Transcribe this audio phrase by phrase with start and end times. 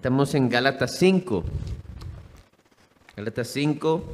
[0.00, 1.44] Estamos en Gálatas 5.
[3.16, 4.04] Gálatas 5.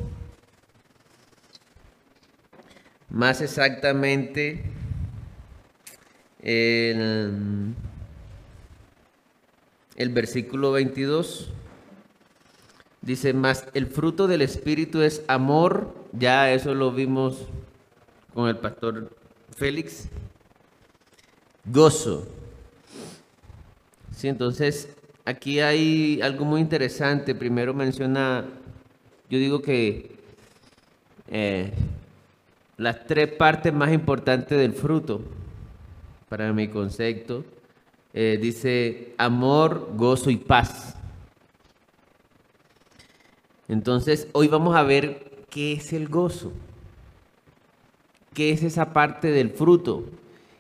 [3.11, 4.65] Más exactamente
[6.43, 7.75] el,
[9.97, 11.53] el versículo 22.
[13.07, 15.95] Dice, más el fruto del Espíritu es amor.
[16.13, 17.47] Ya eso lo vimos
[18.35, 19.13] con el pastor
[19.57, 20.09] Félix.
[21.65, 22.27] Gozo.
[24.11, 24.93] Sí, entonces
[25.25, 27.33] aquí hay algo muy interesante.
[27.37, 28.45] Primero menciona,
[29.31, 30.17] yo digo que
[31.29, 31.73] eh,
[32.77, 35.21] las tres partes más importantes del fruto,
[36.29, 37.45] para mi concepto,
[38.13, 40.97] eh, dice amor, gozo y paz.
[43.69, 46.53] Entonces, hoy vamos a ver qué es el gozo,
[48.35, 50.05] qué es esa parte del fruto.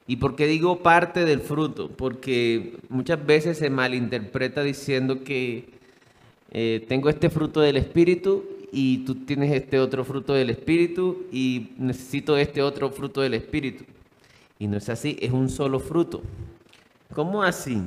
[0.08, 1.88] ¿Y por qué digo parte del fruto?
[1.88, 5.68] Porque muchas veces se malinterpreta diciendo que
[6.52, 11.70] eh, tengo este fruto del Espíritu y tú tienes este otro fruto del Espíritu y
[11.78, 13.84] necesito este otro fruto del Espíritu.
[14.58, 16.22] Y no es así, es un solo fruto.
[17.14, 17.82] ¿Cómo así?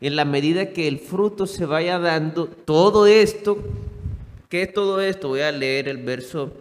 [0.00, 3.58] En la medida que el fruto se vaya dando, todo esto,
[4.48, 5.28] ¿qué es todo esto?
[5.28, 6.52] Voy a leer el verso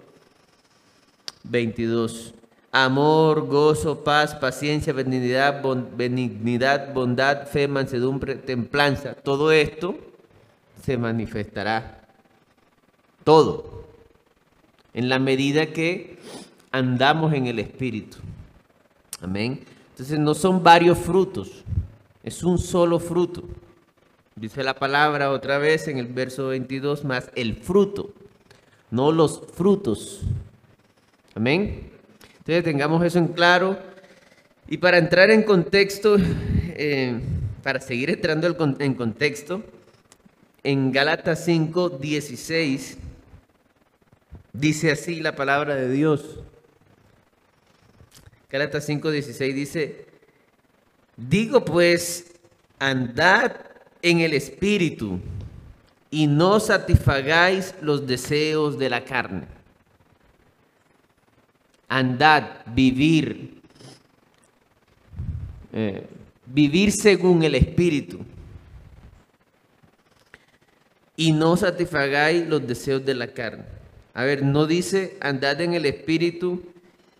[1.44, 2.34] 22
[2.72, 5.64] amor, gozo, paz, paciencia, benignidad,
[5.96, 9.14] benignidad, bondad, fe, mansedumbre, templanza.
[9.16, 9.98] Todo esto
[10.84, 12.02] se manifestará.
[13.24, 13.86] Todo.
[14.94, 16.18] En la medida que
[16.72, 18.18] andamos en el Espíritu.
[19.22, 19.64] Amén.
[19.92, 21.64] Entonces no son varios frutos,
[22.24, 23.44] es un solo fruto.
[24.38, 28.14] Dice la palabra otra vez en el verso 22 más el fruto,
[28.92, 30.22] no los frutos.
[31.34, 31.90] Amén.
[32.38, 33.80] Entonces tengamos eso en claro.
[34.68, 37.20] Y para entrar en contexto, eh,
[37.64, 39.64] para seguir entrando en contexto,
[40.64, 43.00] en Gálatas 5, 16,
[44.54, 46.42] dice así la palabra de Dios.
[48.52, 50.06] Gálatas 5, 16 dice,
[51.16, 52.34] digo pues,
[52.78, 53.67] andad
[54.02, 55.20] en el Espíritu
[56.10, 59.58] y no satisfagáis los deseos de la carne
[61.88, 63.62] andad, vivir,
[65.74, 66.06] eh,
[66.46, 68.20] vivir según el Espíritu.
[71.16, 73.64] Y no satisfagáis los deseos de la carne.
[74.14, 76.64] A ver, no dice andad en el Espíritu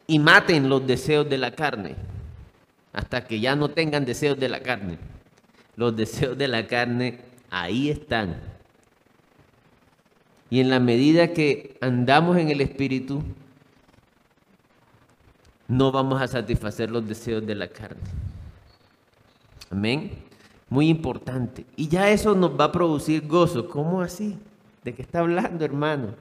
[0.06, 1.96] y maten los deseos de la carne.
[2.94, 4.98] Hasta que ya no tengan deseos de la carne.
[5.78, 8.42] Los deseos de la carne ahí están.
[10.50, 13.24] Y en la medida que andamos en el Espíritu,
[15.68, 18.02] no vamos a satisfacer los deseos de la carne.
[19.70, 20.12] Amén.
[20.70, 21.66] Muy importante.
[21.76, 23.70] Y ya eso nos va a producir gozo.
[23.70, 24.38] ¿Cómo así?
[24.84, 26.16] ¿De qué está hablando, hermano?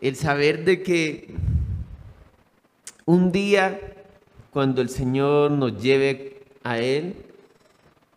[0.00, 1.34] El saber de que
[3.04, 3.78] un día,
[4.50, 7.14] cuando el Señor nos lleve a Él,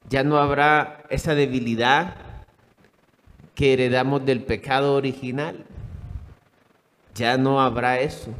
[0.09, 2.15] ya no habrá esa debilidad
[3.55, 5.65] que heredamos del pecado original.
[7.15, 8.33] Ya no habrá eso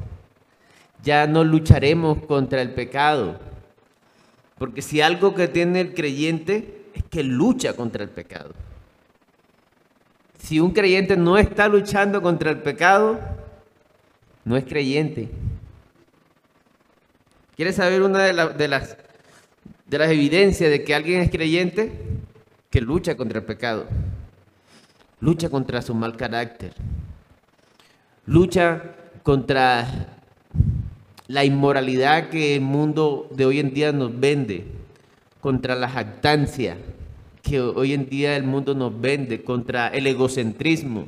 [1.04, 3.38] ya no lucharemos contra el pecado.
[4.58, 8.54] Porque si algo que tiene el creyente es que lucha contra el pecado.
[10.40, 13.20] Si un creyente no está luchando contra el pecado,
[14.46, 15.30] no es creyente.
[17.56, 18.98] ¿Quieres saber una de, de, las,
[19.94, 21.92] de las evidencias de que alguien es creyente?
[22.72, 23.86] Que lucha contra el pecado.
[25.20, 26.74] Lucha contra su mal carácter.
[28.26, 30.08] Lucha contra
[31.28, 34.66] la inmoralidad que el mundo de hoy en día nos vende,
[35.40, 36.76] contra la jactancia
[37.44, 41.06] que hoy en día el mundo nos vende, contra el egocentrismo.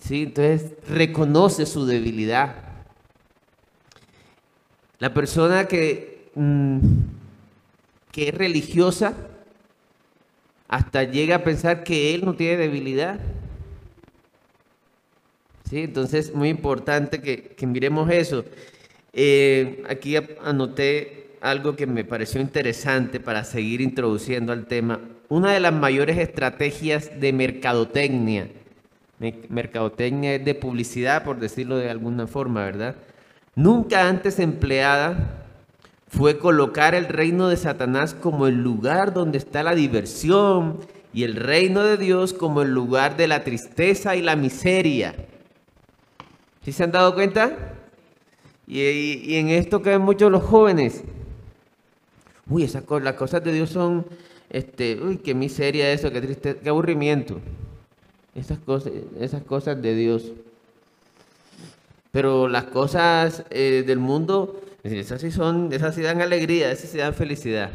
[0.00, 0.22] ¿Sí?
[0.22, 2.54] Entonces reconoce su debilidad.
[4.98, 6.78] La persona que, mm,
[8.12, 9.14] que es religiosa
[10.68, 13.18] hasta llega a pensar que él no tiene debilidad.
[15.68, 15.80] ¿sí?
[15.80, 18.44] Entonces, muy importante que, miremos eso.
[19.14, 25.00] Eh, aquí anoté algo que me pareció interesante para seguir introduciendo al tema.
[25.28, 28.48] Una de las mayores estrategias de mercadotecnia,
[29.48, 32.96] mercadotecnia es de publicidad, por decirlo de alguna forma, ¿verdad?
[33.54, 35.47] Nunca antes empleada
[36.08, 40.78] fue colocar el reino de Satanás como el lugar donde está la diversión
[41.12, 45.14] y el reino de Dios como el lugar de la tristeza y la miseria.
[46.64, 47.74] ¿Sí se han dado cuenta?
[48.66, 51.02] Y, en esto ven muchos los jóvenes.
[52.48, 54.06] Uy, esas las cosas de Dios son,
[54.50, 57.40] este, uy, qué miseria eso, qué triste, qué aburrimiento.
[58.34, 60.32] Esas cosas, esas cosas de Dios.
[62.12, 66.98] Pero las cosas eh, del mundo, esas sí son, esas sí dan alegría, esas sí
[66.98, 67.70] dan felicidad.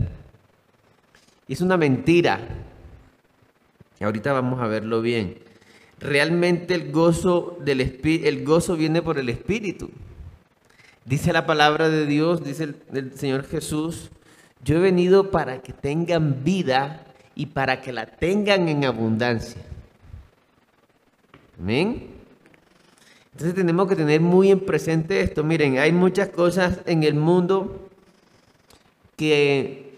[1.47, 2.39] Es una mentira.
[3.99, 5.37] Ahorita vamos a verlo bien.
[5.99, 9.89] Realmente el gozo del el gozo viene por el espíritu.
[11.05, 14.09] Dice la palabra de Dios, dice el, Señor Jesús,
[14.63, 17.05] yo he venido para que tengan vida
[17.35, 19.61] y para que la tengan en abundancia.
[21.59, 22.07] Amén.
[23.33, 25.43] Entonces tenemos que tener muy en presente esto.
[25.43, 27.89] Miren, hay muchas cosas en el mundo
[29.15, 29.93] que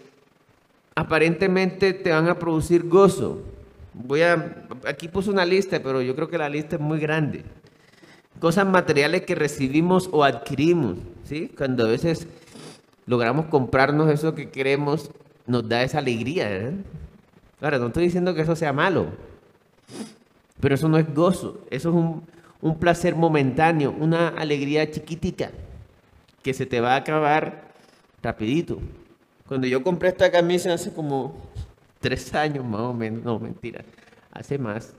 [0.94, 3.42] aparentemente te van a producir gozo.
[3.94, 7.44] Voy a, aquí puse una lista, pero yo creo que la lista es muy grande
[8.40, 11.50] cosas materiales que recibimos o adquirimos, ¿sí?
[11.56, 12.26] Cuando a veces
[13.06, 15.10] logramos comprarnos eso que queremos,
[15.46, 16.72] nos da esa alegría, ¿eh?
[17.60, 19.06] Ahora, no estoy diciendo que eso sea malo,
[20.60, 22.22] pero eso no es gozo, eso es un,
[22.66, 25.52] un placer momentáneo, una alegría chiquitica
[26.42, 27.72] que se te va a acabar
[28.22, 28.78] rapidito.
[29.46, 31.48] Cuando yo compré esta camisa hace como
[32.00, 33.84] tres años más o menos, no, mentira,
[34.32, 34.94] hace más,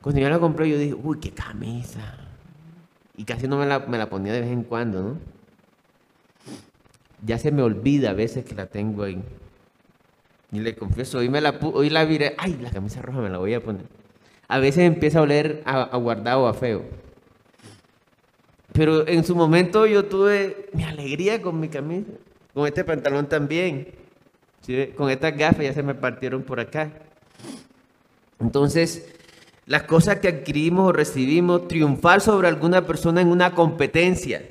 [0.00, 2.16] cuando yo la compré, yo dije, uy, qué camisa.
[3.16, 5.18] Y casi no me la, me la ponía de vez en cuando, ¿no?
[7.26, 9.20] Ya se me olvida a veces que la tengo ahí.
[10.52, 13.38] Y le confieso, hoy, me la, hoy la viré, ay, la camisa roja me la
[13.38, 13.97] voy a poner.
[14.48, 16.82] A veces empieza a oler a, guardado, a feo.
[18.72, 22.10] Pero en su momento yo tuve mi alegría con mi camisa,
[22.54, 23.88] con este pantalón también.
[24.96, 26.90] Con estas gafas ya se me partieron por acá.
[28.40, 29.14] Entonces,
[29.66, 34.42] las cosas que adquirimos o recibimos, triunfar sobre alguna persona en una competencia,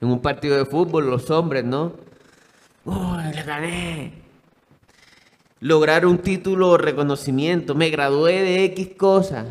[0.00, 1.94] en un partido de fútbol, los hombres, ¿no?
[2.84, 4.25] ¡Uy, le gané!
[5.66, 9.46] Lograr un título o reconocimiento, me gradué de X cosa.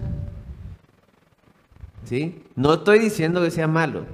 [2.05, 2.41] ¿Sí?
[2.55, 4.05] No estoy diciendo que sea malo,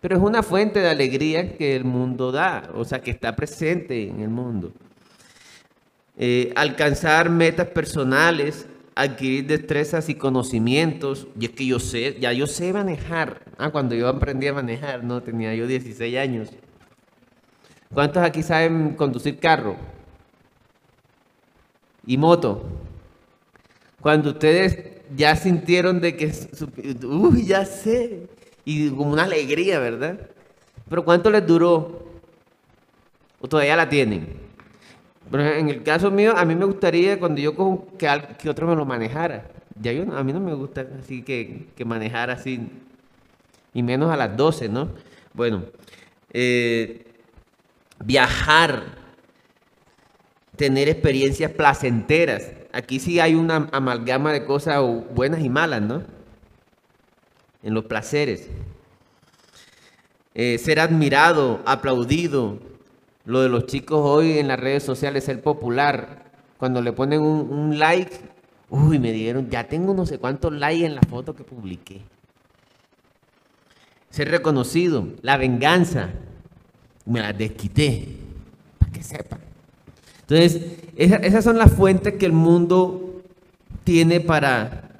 [0.00, 4.08] pero es una fuente de alegría que el mundo da, o sea, que está presente
[4.08, 4.70] en el mundo.
[6.16, 11.26] Eh, alcanzar metas personales, adquirir destrezas y conocimientos.
[11.40, 13.42] Y es que yo sé, ya yo sé manejar.
[13.58, 16.50] Ah, cuando yo aprendí a manejar, no, tenía yo 16 años.
[17.92, 19.95] ¿Cuántos aquí saben conducir carro?
[22.06, 22.64] Y moto.
[24.00, 26.32] Cuando ustedes ya sintieron de que,
[27.04, 28.28] uy, ya sé.
[28.64, 30.18] Y como una alegría, ¿verdad?
[30.88, 32.06] Pero ¿cuánto les duró?
[33.40, 34.46] ¿O todavía la tienen?
[35.32, 37.54] en el caso mío, a mí me gustaría cuando yo
[37.98, 38.08] que,
[38.38, 39.50] que otro me lo manejara.
[39.80, 42.68] Ya yo, a mí no me gusta así que, que manejar así,
[43.74, 44.88] y menos a las 12, ¿no?
[45.34, 45.64] Bueno,
[46.32, 47.04] eh,
[48.04, 48.84] viajar,
[50.56, 52.52] tener experiencias placenteras.
[52.72, 54.82] Aquí sí hay una amalgama de cosas
[55.14, 56.02] buenas y malas, ¿no?
[57.62, 58.48] En los placeres.
[60.34, 62.58] Eh, ser admirado, aplaudido,
[63.24, 66.26] lo de los chicos hoy en las redes sociales, ser popular.
[66.58, 68.14] Cuando le ponen un, like,
[68.68, 72.02] uy, me dieron, ya tengo no sé cuántos likes en la foto que publiqué.
[74.10, 76.10] Ser reconocido, la venganza,
[77.04, 78.06] me la desquité,
[78.78, 79.45] para que sepan.
[80.28, 80.60] Entonces,
[80.96, 83.22] esas son las fuentes que el mundo
[83.84, 84.90] tiene para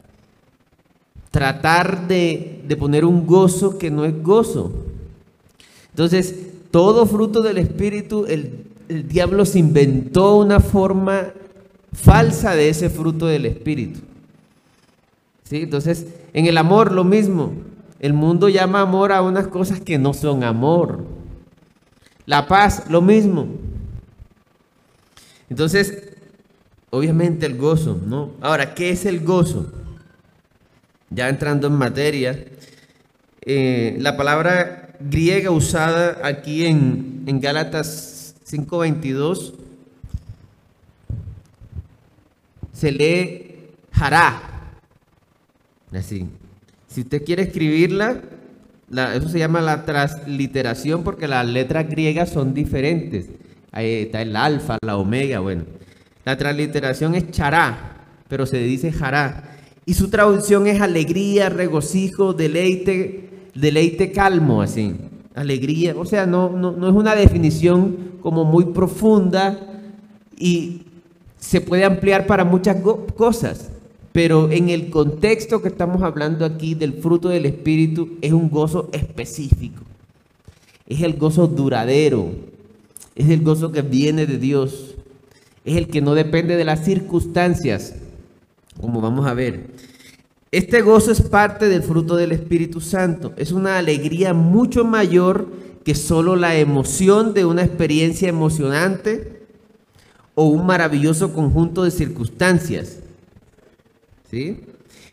[1.32, 4.72] tratar de, poner un gozo que no es gozo.
[5.90, 6.34] Entonces,
[6.70, 8.64] todo fruto del Espíritu, el,
[9.08, 11.32] diablo se inventó una forma
[11.92, 14.00] falsa de ese fruto del Espíritu.
[15.42, 15.62] ¿Sí?
[15.62, 17.52] Entonces, en el amor lo mismo.
[17.98, 21.04] El mundo llama amor a unas cosas que no son amor.
[22.26, 23.48] La paz, lo mismo.
[25.48, 26.12] Entonces,
[26.90, 28.32] obviamente el gozo, ¿no?
[28.40, 29.72] Ahora, ¿qué es el gozo?
[31.10, 32.44] Ya entrando en materia,
[33.42, 39.54] eh, la palabra griega usada aquí en, en Gálatas 5.22
[42.72, 44.42] se lee hará.
[45.92, 46.28] Así.
[46.88, 48.20] Si usted quiere escribirla,
[49.14, 53.28] eso se llama la transliteración porque las letras griegas son diferentes.
[53.76, 55.64] Ahí está el alfa, la omega, bueno.
[56.24, 59.58] La transliteración es chará, pero se dice hará.
[59.84, 64.94] Y su traducción es alegría, regocijo, deleite, deleite calmo, así,
[65.34, 69.60] alegría, o sea, no, no, es una definición como muy profunda
[70.38, 70.86] y
[71.38, 72.78] se puede ampliar para muchas
[73.14, 73.70] cosas,
[74.12, 78.88] pero en el contexto que estamos hablando aquí del fruto del Espíritu es un gozo
[78.94, 79.82] específico.
[80.86, 82.30] Es el gozo duradero,
[83.16, 84.94] es el gozo que viene de Dios,
[85.64, 87.94] es el que no depende de las circunstancias,
[88.80, 89.70] como vamos a ver.
[90.52, 95.48] Este gozo es parte del fruto del Espíritu Santo, es una alegría mucho mayor
[95.82, 99.42] que solo la emoción de una experiencia emocionante
[100.34, 102.98] o un maravilloso conjunto de circunstancias.
[104.30, 104.60] ¿Sí?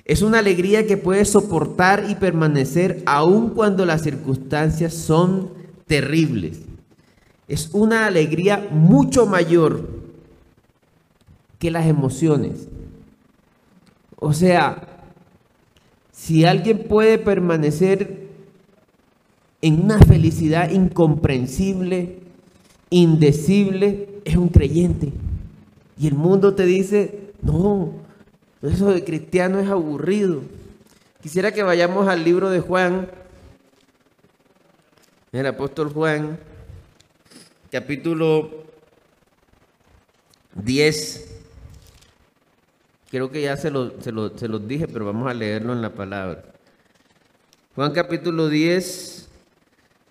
[0.06, 5.52] Es una alegría que puede soportar y permanecer aun cuando las circunstancias son
[5.88, 6.60] terribles.
[7.54, 9.88] Es una alegría mucho mayor
[11.60, 12.68] que las emociones.
[14.16, 14.88] O sea,
[16.12, 18.28] si alguien puede permanecer
[19.62, 22.22] en una felicidad incomprensible,
[22.90, 25.14] indecible, es un creyente.
[25.96, 27.94] Y el mundo te dice, no,
[28.64, 30.42] eso de cristiano es aburrido.
[31.22, 33.10] Quisiera que vayamos al libro de Juan,
[35.32, 36.40] el apóstol Juan,
[37.74, 38.52] capítulo
[40.54, 41.42] 10.
[43.10, 45.90] Creo que ya se lo, se, se los dije, pero vamos a leerlo en la
[45.90, 46.44] palabra.
[47.74, 49.28] Juan capítulo 10,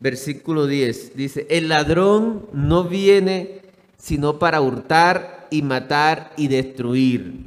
[0.01, 1.17] versículo 10.
[1.17, 3.61] Dice, el ladrón no viene
[3.97, 7.45] sino para hurtar y matar y destruir.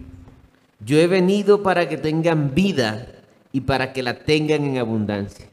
[0.79, 3.05] Yo he venido para que tengan vida
[3.51, 5.47] y para que la tengan en abundancia.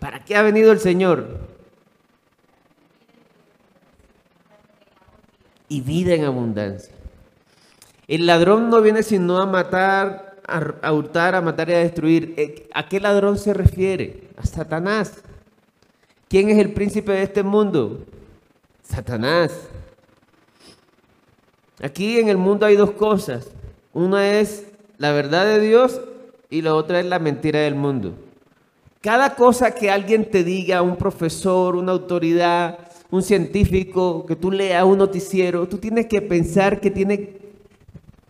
[0.00, 1.53] ¿Para qué ha venido el Señor?
[5.74, 6.94] Y vida en abundancia.
[8.06, 12.32] El ladrón no viene sino a matar, a, hurtar, a matar y a destruir.
[12.36, 14.28] Eh, ¿A qué ladrón se refiere?
[14.36, 15.20] A Satanás.
[16.28, 18.04] ¿Quién es el príncipe de este mundo?
[18.84, 19.50] Satanás.
[21.82, 23.50] Aquí en el mundo hay dos cosas.
[23.92, 26.00] Una es la verdad de Dios
[26.50, 28.14] y la otra es la mentira del mundo.
[29.00, 32.78] Cada cosa que alguien te diga, un profesor, una autoridad,
[33.14, 37.36] un científico, que tú leas un noticiero, tú tienes que pensar que tiene,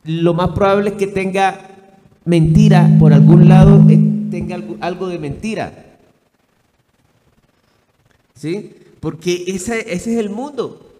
[0.04, 1.70] lo más probable es que tenga
[2.26, 3.98] mentira por algún lado, eh,
[4.30, 5.96] tenga algo de mentira.
[8.34, 8.74] ¿sí?
[9.00, 10.98] Porque ese, es el mundo.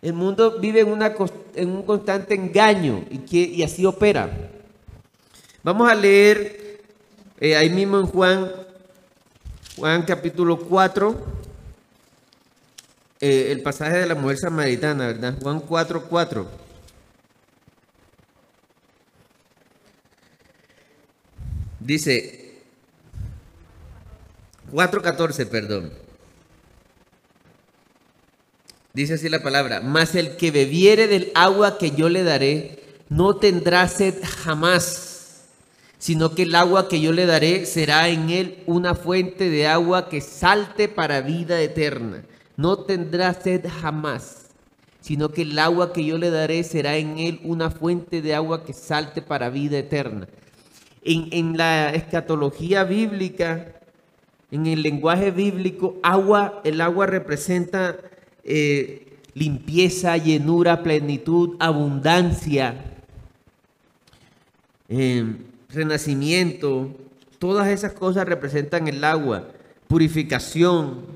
[0.00, 1.14] El mundo vive en, una,
[1.54, 4.50] en un constante engaño y, que, y así opera.
[5.62, 6.80] Vamos a leer
[7.38, 8.50] eh, ahí mismo en Juan,
[9.76, 11.43] Juan capítulo 4,
[13.26, 15.38] eh, el pasaje de la mujer samaritana, ¿verdad?
[15.40, 16.46] Juan 4, 4.
[21.80, 22.60] Dice,
[24.70, 25.90] 4.14, perdón.
[28.92, 32.78] Dice así la palabra, mas el que bebiere del agua que yo le daré,
[33.08, 35.44] no tendrá sed jamás,
[35.96, 40.10] sino que el agua que yo le daré será en él una fuente de agua
[40.10, 42.22] que salte para vida eterna.
[42.56, 44.50] No tendrá sed jamás,
[45.00, 48.64] sino que el agua que yo le daré será en él una fuente de agua
[48.64, 50.28] que salte para vida eterna.
[51.02, 53.74] En, en la escatología bíblica,
[54.50, 57.96] en el lenguaje bíblico, agua, el agua representa
[58.44, 62.76] eh, limpieza, llenura, plenitud, abundancia,
[64.88, 66.94] em, renacimiento.
[67.38, 69.48] Todas esas cosas representan el agua,
[69.88, 71.13] purificación,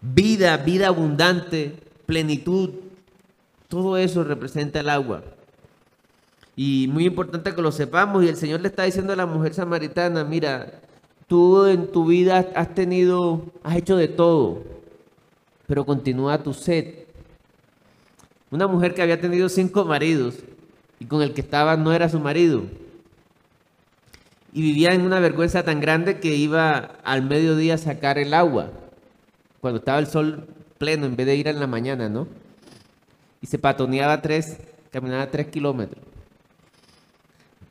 [0.00, 1.76] vida, vida abundante,
[2.06, 2.70] plenitud.
[3.68, 5.22] Todo eso representa el agua.
[6.56, 8.24] Y muy importante que lo sepamos.
[8.24, 10.80] Y el Señor le está diciendo a la mujer samaritana, mira,
[11.26, 14.78] tú en tu vida has tenido, has hecho de todo
[15.68, 17.04] pero continúa tu sed.
[18.50, 20.36] Una mujer que había tenido cinco maridos
[20.98, 22.62] y con el que estaba no era su marido.
[24.54, 28.70] Y vivía en una vergüenza tan grande que iba al mediodía a sacar el agua,
[29.60, 30.48] cuando estaba el sol
[30.78, 32.28] pleno, en vez de ir en la mañana, ¿no?
[33.40, 34.58] Y se patoneaba tres,
[34.90, 36.04] caminaba tres kilómetros.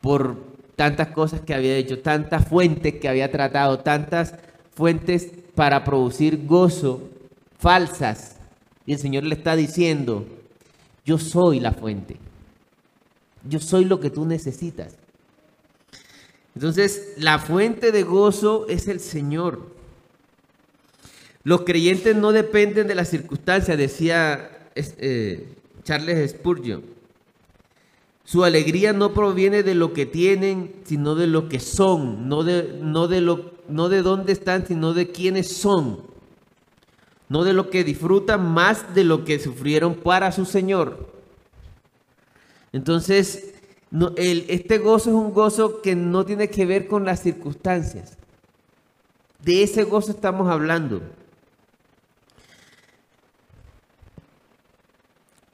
[0.02, 0.38] Por
[0.76, 4.36] tantas cosas que había hecho, tantas fuentes que había tratado, tantas
[4.74, 7.10] fuentes para producir gozo
[7.58, 8.36] falsas.
[8.86, 10.26] Y el Señor le está diciendo,
[11.06, 12.18] yo soy la fuente.
[13.44, 14.96] Yo soy lo que tú necesitas.
[16.54, 19.77] Entonces, la fuente de gozo es el Señor.
[21.48, 25.48] Los creyentes no dependen de las circunstancias, decía eh,
[25.84, 26.84] Charles Spurgeon.
[28.26, 32.78] Su alegría no proviene de lo que tienen, sino de lo que son, no de,
[32.82, 36.02] no de, lo, no de dónde están, sino de quiénes son
[37.30, 41.14] no de lo que disfrutan, más de lo que sufrieron para su Señor.
[42.74, 43.54] Entonces,
[43.90, 48.18] no, el, este gozo es un gozo que no tiene que ver con las circunstancias.
[49.42, 51.02] De ese gozo estamos hablando.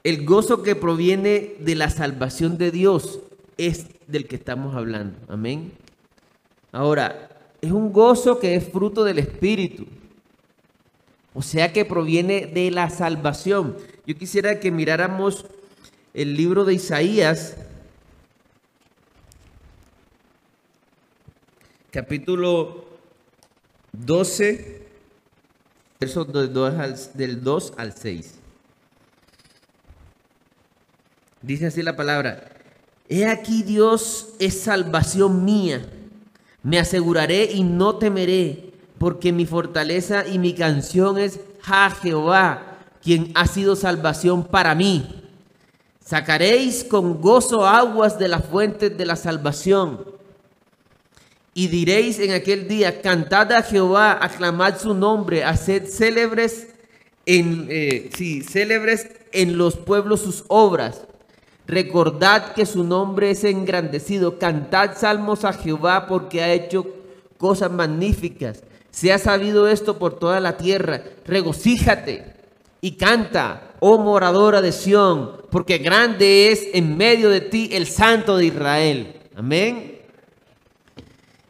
[0.04, 3.20] El gozo que proviene de la salvación de Dios
[3.56, 5.18] es del que estamos hablando.
[5.28, 5.72] Amén.
[6.72, 7.30] Ahora,
[7.62, 9.86] es un gozo que es fruto del Espíritu.
[11.32, 13.78] O sea que proviene de la salvación.
[14.06, 15.46] Yo quisiera que miráramos
[16.12, 17.56] el libro de Isaías,
[21.90, 22.84] capítulo
[23.92, 24.86] 12,
[25.98, 26.30] versos
[27.14, 28.43] del 2 al 6.
[31.44, 32.42] Dice así la palabra,
[33.06, 35.84] He aquí Dios es salvación mía,
[36.62, 43.30] me aseguraré y no temeré, porque mi fortaleza y mi canción es Ja Jehová, quien
[43.34, 45.22] ha sido salvación para mí.
[46.02, 50.02] Sacaréis con gozo aguas de las fuentes de la salvación.
[51.52, 56.68] Y diréis en aquel día, cantad a Jehová, aclamad su nombre, haced célebres
[57.26, 61.02] en, eh, sí, célebres en los pueblos sus obras.
[61.66, 64.38] Recordad que su nombre es engrandecido.
[64.38, 66.86] Cantad salmos a Jehová porque ha hecho
[67.38, 68.62] cosas magníficas.
[68.90, 71.02] Se ha sabido esto por toda la tierra.
[71.26, 72.34] Regocíjate
[72.80, 78.36] y canta, oh moradora de Sión, porque grande es en medio de ti el Santo
[78.36, 79.20] de Israel.
[79.34, 79.98] Amén.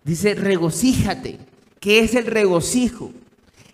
[0.04, 1.38] Dice, regocíjate.
[1.80, 3.10] ¿Qué es el regocijo?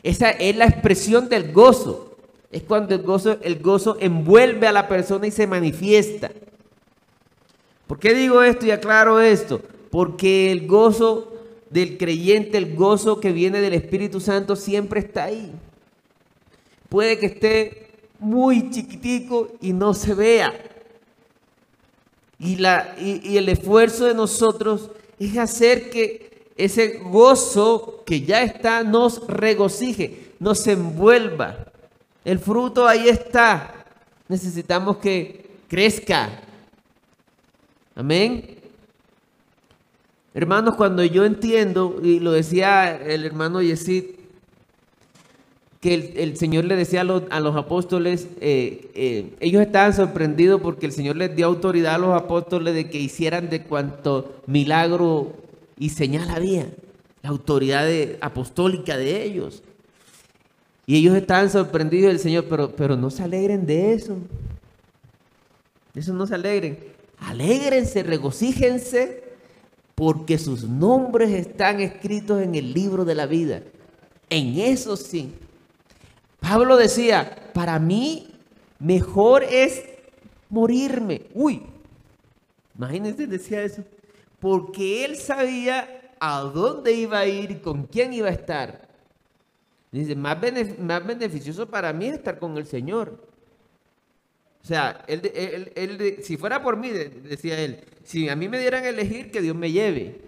[0.02, 2.09] Esa es la expresión del gozo.
[2.50, 6.30] Es cuando el gozo, el gozo envuelve a la persona y se manifiesta.
[7.86, 9.60] ¿Por qué digo esto y aclaro esto?
[9.90, 11.32] Porque el gozo
[11.70, 15.52] del creyente, el gozo que viene del Espíritu Santo siempre está ahí.
[16.88, 17.88] Puede que esté
[18.18, 20.52] muy chiquitico y no se vea.
[22.38, 28.82] Y, la, y el esfuerzo de nosotros es hacer que ese gozo que ya está
[28.82, 31.69] nos regocije, nos envuelva.
[32.24, 33.84] El fruto ahí está.
[34.28, 36.30] Necesitamos que crezca.
[37.94, 38.56] Amén.
[40.32, 44.04] Hermanos, cuando yo entiendo, y lo decía el hermano Yesid,
[45.80, 50.92] que el, Señor le decía a los, apóstoles, eh, eh, ellos estaban sorprendidos porque el
[50.92, 55.32] Señor les dio autoridad a los apóstoles de que hicieran de cuanto milagro
[55.78, 56.70] y señal había,
[57.22, 57.88] la autoridad
[58.20, 59.62] apostólica de ellos.
[60.90, 64.16] Y ellos estaban sorprendidos del Señor, pero, pero no se alegren de eso.
[65.94, 66.80] De eso no se alegren.
[67.16, 69.22] Alégrense, regocíjense,
[69.94, 73.62] porque sus nombres están escritos en el libro de la vida.
[74.30, 75.32] En eso sí.
[76.40, 78.34] Pablo decía, para mí
[78.80, 79.84] mejor es
[80.48, 81.22] morirme.
[81.34, 81.62] Uy,
[82.76, 83.84] imagínense, decía eso.
[84.40, 88.89] Porque él sabía a dónde iba a ir y con quién iba a estar.
[89.92, 93.26] Dice, más, beneficioso para mí es estar con el Señor.
[94.62, 98.88] O sea, él, si fuera por mí, decía él, si a mí me dieran a
[98.88, 100.20] elegir, que Dios me lleve.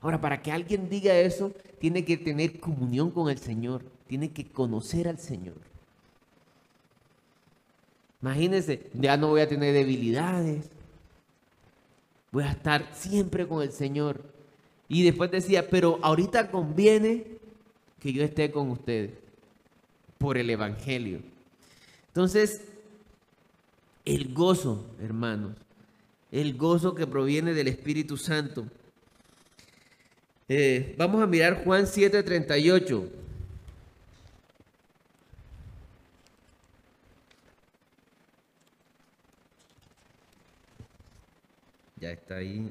[0.00, 4.46] Ahora, para que alguien diga eso, tiene que tener comunión con el Señor, tiene que
[4.46, 5.56] conocer al Señor.
[8.20, 10.68] Imagínense, ya no voy a tener debilidades,
[12.30, 14.31] voy a estar siempre con el Señor.
[14.92, 17.24] Y después decía, pero ahorita conviene
[17.98, 19.12] que yo esté con ustedes
[20.18, 21.20] por el Evangelio.
[22.08, 22.60] Entonces,
[24.04, 25.56] el gozo, hermanos,
[26.30, 28.66] el gozo que proviene del Espíritu Santo.
[30.46, 33.08] Eh, vamos a mirar Juan 7:38.
[41.98, 42.70] Ya está ahí.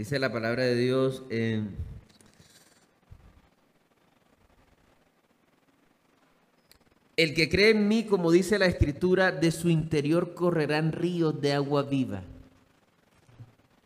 [0.00, 1.24] Dice la palabra de Dios.
[1.28, 1.68] El
[7.34, 11.82] que cree en mí, como dice la escritura, de su interior correrán ríos de agua
[11.82, 12.22] viva.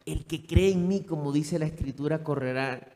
[0.07, 2.93] El que cree en mí, como dice la escritura, correrá,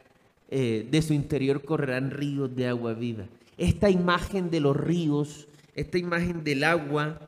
[0.49, 3.25] eh, de su interior correrán ríos de agua viva.
[3.57, 7.19] Esta imagen de los ríos, esta imagen del agua,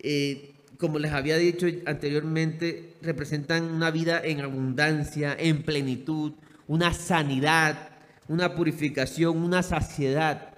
[0.00, 6.32] eh, como les había dicho anteriormente, representan una vida en abundancia, en plenitud,
[6.66, 7.90] una sanidad,
[8.28, 10.54] una purificación, una saciedad.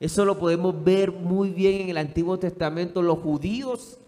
[0.00, 3.02] Eso lo podemos ver muy bien en el Antiguo Testamento.
[3.02, 3.98] Los judíos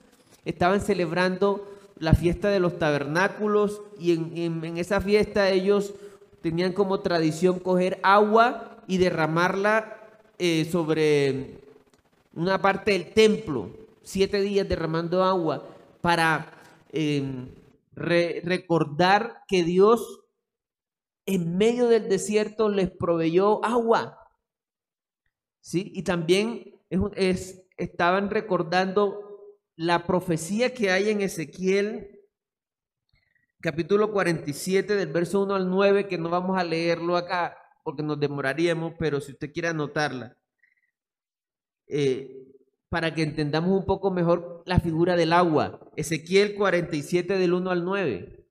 [0.45, 5.93] estaban celebrando la fiesta de los tabernáculos y en, esa fiesta ellos
[6.41, 9.99] tenían como tradición coger agua y derramarla
[10.39, 11.59] eh, sobre
[12.35, 15.68] una parte del templo siete días derramando agua
[16.01, 16.51] para
[16.90, 17.49] em,
[17.94, 20.21] recordar que Dios
[21.27, 24.18] en medio del desierto les proveyó agua.
[25.61, 25.92] ¿Sí?
[25.94, 26.81] Y también
[27.16, 29.21] es, estaban recordando
[29.77, 32.18] la profecía que hay en Ezequiel
[33.61, 38.18] capítulo 47 del verso 1 al 9, que no vamos a leerlo acá porque nos
[38.18, 40.37] demoraríamos, pero si usted quiere anotarla,
[41.87, 42.48] eh,
[42.88, 45.90] para que entendamos un poco mejor la figura del agua.
[45.96, 48.46] Ezequiel 47 del 1 al 9.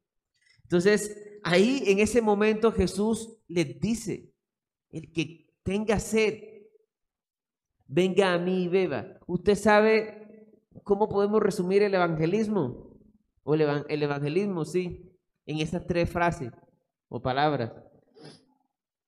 [0.63, 4.33] Entonces, ahí en ese momento Jesús les dice,
[4.89, 6.43] el que tenga sed,
[7.87, 9.19] venga a mí y beba.
[9.25, 10.51] ¿Usted sabe
[10.83, 12.95] cómo podemos resumir el evangelismo?
[13.43, 16.51] O el, el evangelismo, sí, en esas tres frases
[17.07, 17.71] o palabras.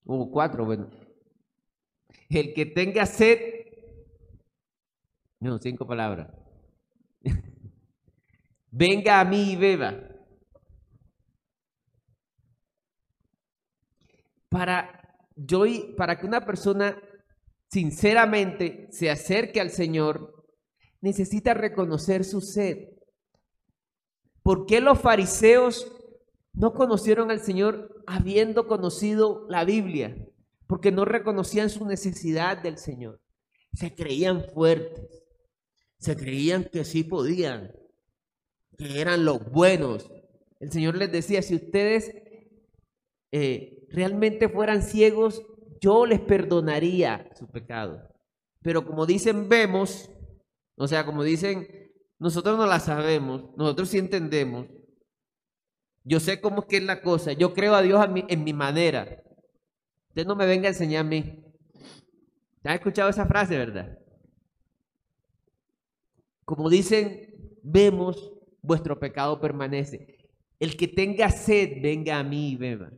[0.05, 0.89] O cuatro, bueno.
[2.29, 3.58] El que tenga sed,
[5.39, 6.29] no, cinco palabras.
[8.71, 9.97] Venga a mí y beba.
[14.49, 15.63] Para, yo,
[15.95, 17.01] para que una persona
[17.69, 20.45] sinceramente se acerque al Señor,
[21.01, 22.89] necesita reconocer su sed.
[24.43, 25.89] ¿Por qué los fariseos
[26.53, 30.17] no conocieron al Señor habiendo conocido la Biblia?
[30.67, 33.21] Porque no reconocían su necesidad del Señor.
[33.73, 35.28] Se creían fuertes
[35.99, 37.73] se creían que sí podían,
[38.77, 40.09] que eran los buenos.
[40.59, 42.13] El Señor les decía, si ustedes
[43.31, 45.45] eh, realmente fueran ciegos,
[45.81, 48.09] yo les perdonaría su pecado.
[48.61, 50.09] Pero como dicen, vemos,
[50.75, 51.67] o sea, como dicen,
[52.17, 54.67] nosotros no la sabemos, nosotros sí entendemos.
[56.03, 59.21] Yo sé cómo es que es la cosa, yo creo a Dios en mi manera.
[60.09, 61.43] Usted no me venga a enseñar a mí.
[62.63, 63.99] ¿Ya ha escuchado esa frase, verdad?
[66.49, 67.29] Como dicen,
[67.61, 68.33] vemos,
[68.63, 70.17] vuestro pecado permanece.
[70.59, 72.89] El que tenga sed, venga a mí y beba.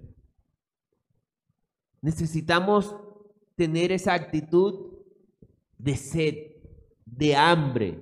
[1.99, 2.95] Necesitamos
[3.57, 4.93] tener esa actitud
[5.77, 6.35] de sed,
[7.05, 7.99] de hambre,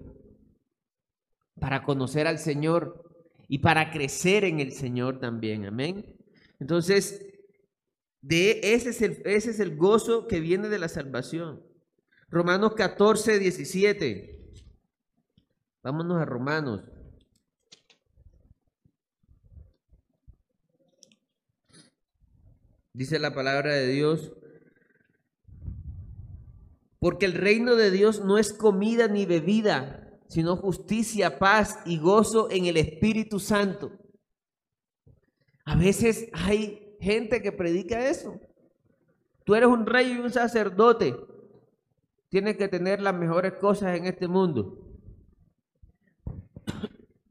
[1.60, 3.12] para conocer al Señor
[3.48, 5.66] y para crecer en el Señor también.
[5.66, 6.16] Amén.
[6.60, 7.26] Entonces,
[8.22, 11.66] de ese es el, ese es el gozo que viene de la salvación.
[12.30, 14.39] Romanos 14, 17.
[15.82, 16.84] Vámonos a Romanos.
[22.94, 24.34] Dice la palabra de Dios,
[27.00, 32.52] porque el reino de Dios no es comida ni bebida, sino justicia, paz y gozo
[32.52, 33.94] en el Espíritu Santo.
[35.64, 38.38] A veces hay gente que predica eso.
[39.46, 41.16] Tú eres un rey y un sacerdote.
[42.28, 44.89] Tienes que tener las mejores cosas en este mundo.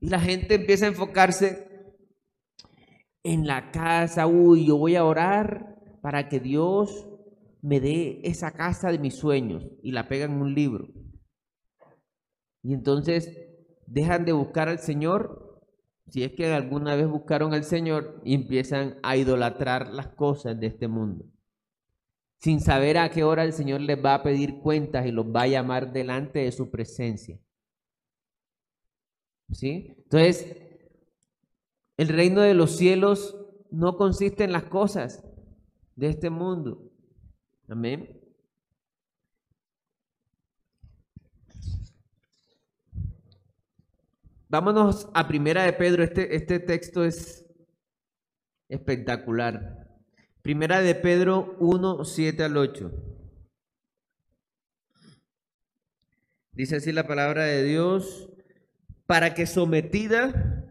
[0.00, 1.68] Y la gente empieza a enfocarse
[3.22, 4.26] en la casa.
[4.26, 7.08] Uy, yo voy a orar para que Dios
[7.60, 9.66] me dé esa casa de mis sueños.
[9.82, 10.88] Y la pegan en un libro.
[12.62, 13.36] Y entonces
[13.86, 15.62] dejan de buscar al Señor.
[16.08, 20.68] Si es que alguna vez buscaron al Señor y empiezan a idolatrar las cosas de
[20.68, 21.26] este mundo.
[22.40, 25.42] Sin saber a qué hora el Señor les va a pedir cuentas y los va
[25.42, 27.38] a llamar delante de su presencia.
[29.52, 29.94] ¿Sí?
[29.96, 30.56] Entonces,
[31.96, 33.36] el reino de los cielos
[33.70, 35.24] no consiste en las cosas
[35.96, 36.90] de este mundo.
[37.68, 38.18] Amén.
[44.48, 46.02] Vámonos a Primera de Pedro.
[46.02, 47.44] Este, este texto es
[48.68, 49.88] espectacular.
[50.40, 52.90] Primera de Pedro 1, 7 al 8.
[56.52, 58.30] Dice así la palabra de Dios
[59.08, 60.66] para que sometida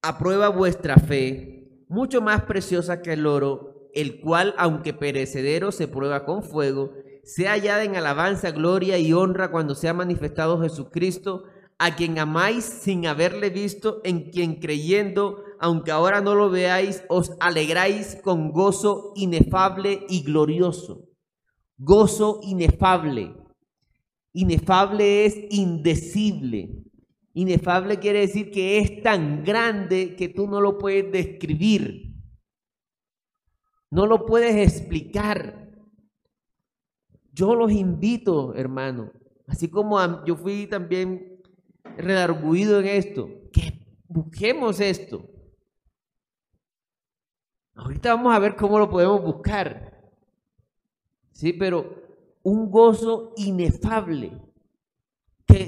[0.00, 5.86] a prueba vuestra fe, mucho más preciosa que el oro, el cual, aunque perecedero, se
[5.86, 11.44] prueba con fuego, sea hallada en alabanza, gloria y honra cuando sea manifestado Jesucristo,
[11.78, 17.32] a quien amáis sin haberle visto, en quien creyendo, aunque ahora no lo veáis, os
[17.38, 21.10] alegráis con gozo inefable y glorioso.
[21.76, 23.34] Gozo inefable.
[24.32, 26.81] Inefable es indecible.
[27.34, 32.14] Inefable quiere decir que es tan grande que tú no lo puedes describir.
[33.90, 35.70] No lo puedes explicar.
[37.32, 39.10] Yo los invito, hermano,
[39.46, 41.40] así como yo fui también
[41.96, 45.26] redarguido en esto, que busquemos esto.
[47.74, 50.12] Ahorita vamos a ver cómo lo podemos buscar.
[51.30, 52.02] Sí, pero
[52.42, 54.38] un gozo inefable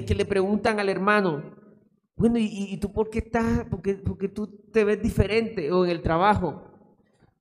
[0.05, 1.55] que, le preguntan al hermano,
[2.15, 6.01] bueno, ¿y, tú por qué estás, porque, porque tú te ves diferente o en el
[6.01, 6.71] trabajo?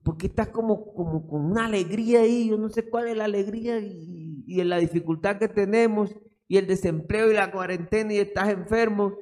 [0.04, 2.48] porque estás como, como con una alegría ahí?
[2.50, 6.14] Yo no sé cuál es la alegría y, y la dificultad que tenemos
[6.46, 9.16] y el desempleo y la cuarentena y estás enfermo.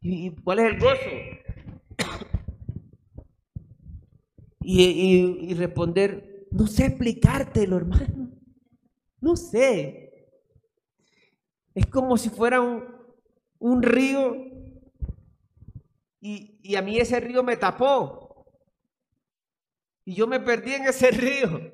[0.00, 1.10] ¿Y, cuál es el gozo?
[4.60, 8.30] Y, y, responder, no sé explicártelo, hermano.
[9.20, 10.05] No sé.
[11.76, 12.86] Es como si fuera un,
[13.58, 14.34] un río
[16.22, 18.46] y, y a mí ese río me tapó.
[20.06, 21.70] Y yo me perdí en ese río.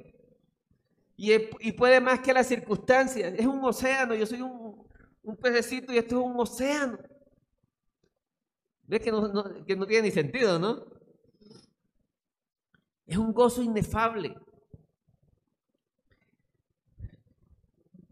[1.16, 3.32] Y, y puede más que las circunstancias.
[3.38, 4.16] Es un océano.
[4.16, 4.84] Yo soy un,
[5.22, 6.98] un pececito y esto es un océano.
[8.82, 10.84] ¿Ves que no, que no tiene ni sentido, no?
[13.06, 14.34] Es un gozo inefable.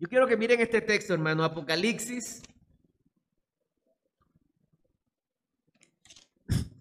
[0.01, 1.45] Yo quiero que miren este texto, hermano.
[1.45, 2.41] Apocalipsis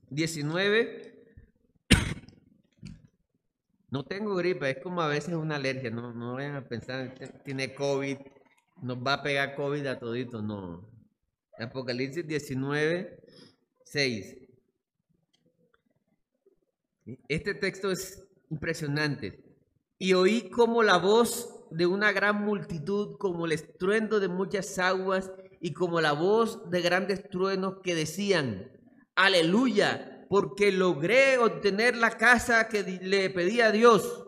[0.10, 1.28] 19.
[3.90, 7.76] No tengo gripe, es como a veces una alergia, no, no vayan a pensar, tiene
[7.76, 8.18] COVID,
[8.84, 10.90] nos va a pegar COVID a todito, no.
[11.60, 13.20] Apocalipsis 19,
[13.84, 14.38] 6.
[17.28, 19.44] Este texto es impresionante.
[19.98, 25.32] Y oí como la voz de una gran multitud, como el estruendo de muchas aguas
[25.62, 28.72] y como la voz de grandes truenos que decían,
[29.16, 34.28] aleluya, porque logré obtener la casa que le pedí a Dios.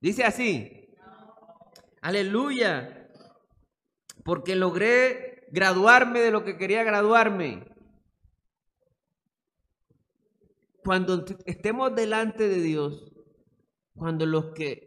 [0.00, 0.94] Dice así.
[2.00, 3.10] Aleluya.
[4.24, 7.66] Porque logré graduarme de lo que quería graduarme.
[10.84, 13.12] Cuando estemos delante de Dios,
[13.96, 14.85] cuando los que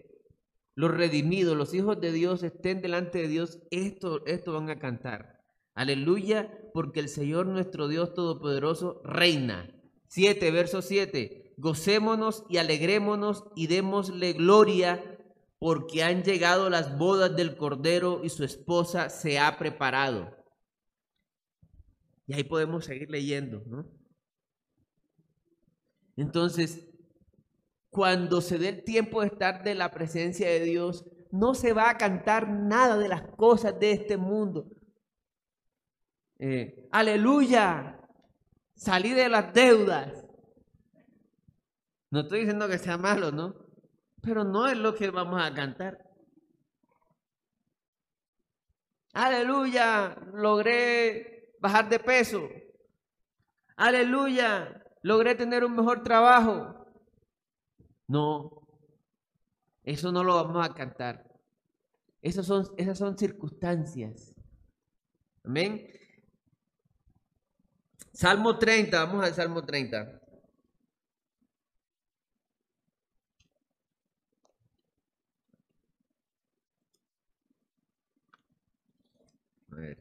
[0.80, 5.44] los redimidos, los hijos de Dios estén delante de Dios, esto, esto van a cantar.
[5.74, 9.76] Aleluya, porque el Señor nuestro Dios Todopoderoso reina.
[10.08, 11.54] 7, verso 7.
[11.58, 15.04] Gocémonos y alegrémonos y démosle gloria
[15.60, 20.34] porque han llegado las bodas del Cordero y su esposa se ha preparado.
[22.26, 23.86] Y ahí podemos seguir leyendo, ¿no?
[26.16, 26.89] Entonces,
[27.90, 31.90] cuando se dé el tiempo de estar de la presencia de Dios, no se va
[31.90, 34.68] a cantar nada de las cosas de este mundo.
[36.40, 38.00] Eh, aleluya,
[38.76, 40.26] salí de las deudas.
[42.12, 43.56] No estoy diciendo que sea malo, ¿no?
[44.22, 46.10] Pero no es lo que vamos a cantar.
[49.14, 52.48] Aleluya, logré bajar de peso.
[53.76, 56.79] Aleluya, logré tener un mejor trabajo.
[58.10, 58.68] No,
[59.84, 61.30] eso no lo vamos a cantar.
[62.22, 64.34] Esas son, esas son circunstancias.
[65.44, 65.88] Amén.
[68.12, 70.22] Salmo 30, vamos al Salmo 30.
[79.72, 79.98] A ver.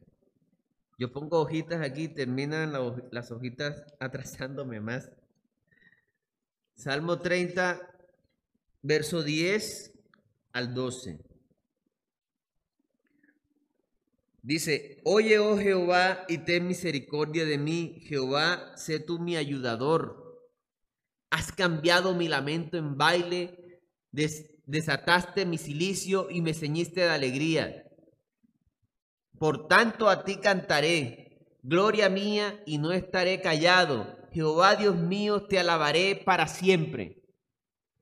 [0.97, 2.73] Yo pongo hojitas aquí, terminan
[3.11, 5.11] las hojitas atrasándome más.
[6.75, 7.98] Salmo 30,
[8.81, 9.93] verso 10
[10.53, 11.19] al 12.
[14.41, 18.01] Dice, oye, oh Jehová, y ten misericordia de mí.
[18.05, 20.49] Jehová, sé tú mi ayudador.
[21.29, 27.83] Has cambiado mi lamento en baile, desataste mi silicio y me ceñiste de alegría.
[29.37, 34.17] Por tanto a ti cantaré, gloria mía, y no estaré callado.
[34.31, 37.18] Jehová Dios mío, te alabaré para siempre.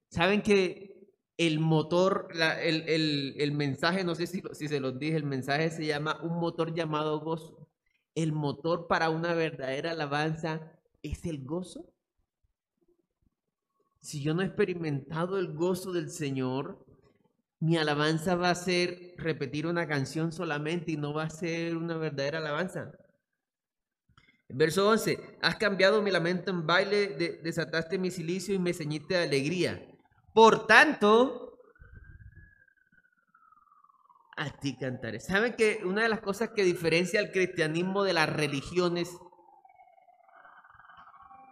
[0.09, 0.87] ¿Saben que
[1.37, 2.29] el motor,
[2.61, 6.73] el, mensaje, no sé si, si se los dije, el mensaje se llama un motor
[6.73, 7.67] llamado gozo.
[8.15, 10.71] El motor para una verdadera alabanza
[11.03, 11.85] es el gozo.
[13.99, 16.83] Si yo no he experimentado el gozo del Señor,
[17.59, 21.97] mi alabanza va a ser repetir una canción solamente y no va a ser una
[21.97, 22.93] verdadera alabanza.
[24.49, 27.09] Verso 11, has cambiado mi lamento en baile,
[27.43, 29.96] desataste mi silicio y me ceñiste de alegría.
[30.37, 31.57] Por tanto,
[34.35, 35.19] a ti cantaré.
[35.19, 39.17] ¿Saben que una de las cosas que diferencia al cristianismo de las religiones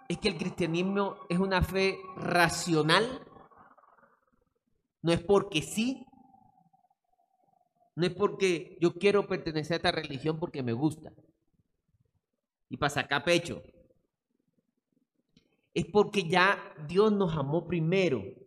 [0.08, 3.26] es que el cristianismo es una fe racional?
[5.02, 6.06] No es porque sí,
[7.96, 11.12] no es porque yo quiero pertenecer a esta religión porque me gusta
[12.70, 13.64] y para sacar pecho.
[15.74, 18.45] Es porque ya Dios nos amó primero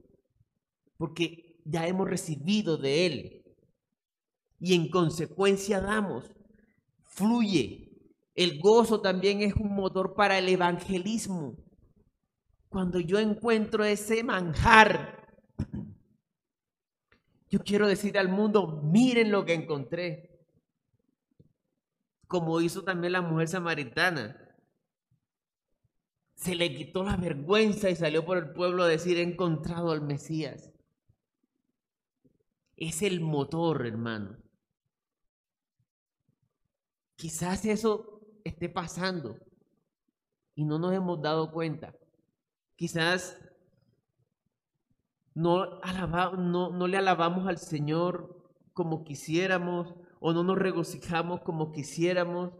[0.98, 3.38] porque ya hemos recibido de Él
[4.60, 6.30] y en consecuencia damos.
[7.04, 7.84] fluye.
[8.34, 11.56] El gozo también es un motor para el evangelismo.
[12.68, 15.26] Cuando yo encuentro ese manjar,
[17.50, 20.38] yo quiero decir al mundo, miren lo que encontré.
[22.28, 24.36] Como hizo también la mujer samaritana.
[26.36, 30.02] Se le quitó la vergüenza y salió por el pueblo a decir, he encontrado al
[30.02, 30.70] Mesías.
[32.80, 34.36] Es el motor, hermano.
[37.16, 39.36] Quizás eso esté pasando
[40.54, 41.92] y no nos hemos dado cuenta.
[42.76, 43.36] Quizás
[45.34, 45.80] no,
[46.36, 52.52] no, le alabamos al Señor como quisiéramos o no nos regocijamos como quisiéramos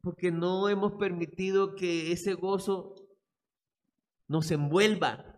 [0.00, 2.94] porque no hemos permitido que ese gozo
[4.26, 5.35] nos envuelva.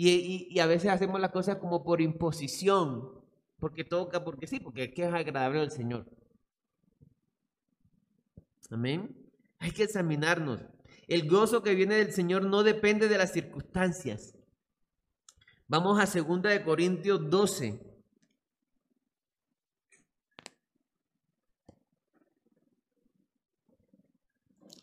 [0.00, 3.20] Y, a veces hacemos las cosas como por imposición,
[3.58, 6.06] porque toca, porque sí, porque es que es agradable al Señor.
[8.70, 9.28] Amén.
[9.58, 10.60] Hay que examinarnos.
[11.08, 14.36] El gozo que viene del Señor no depende de las circunstancias.
[15.66, 17.80] Vamos a 2 de Corintios 12.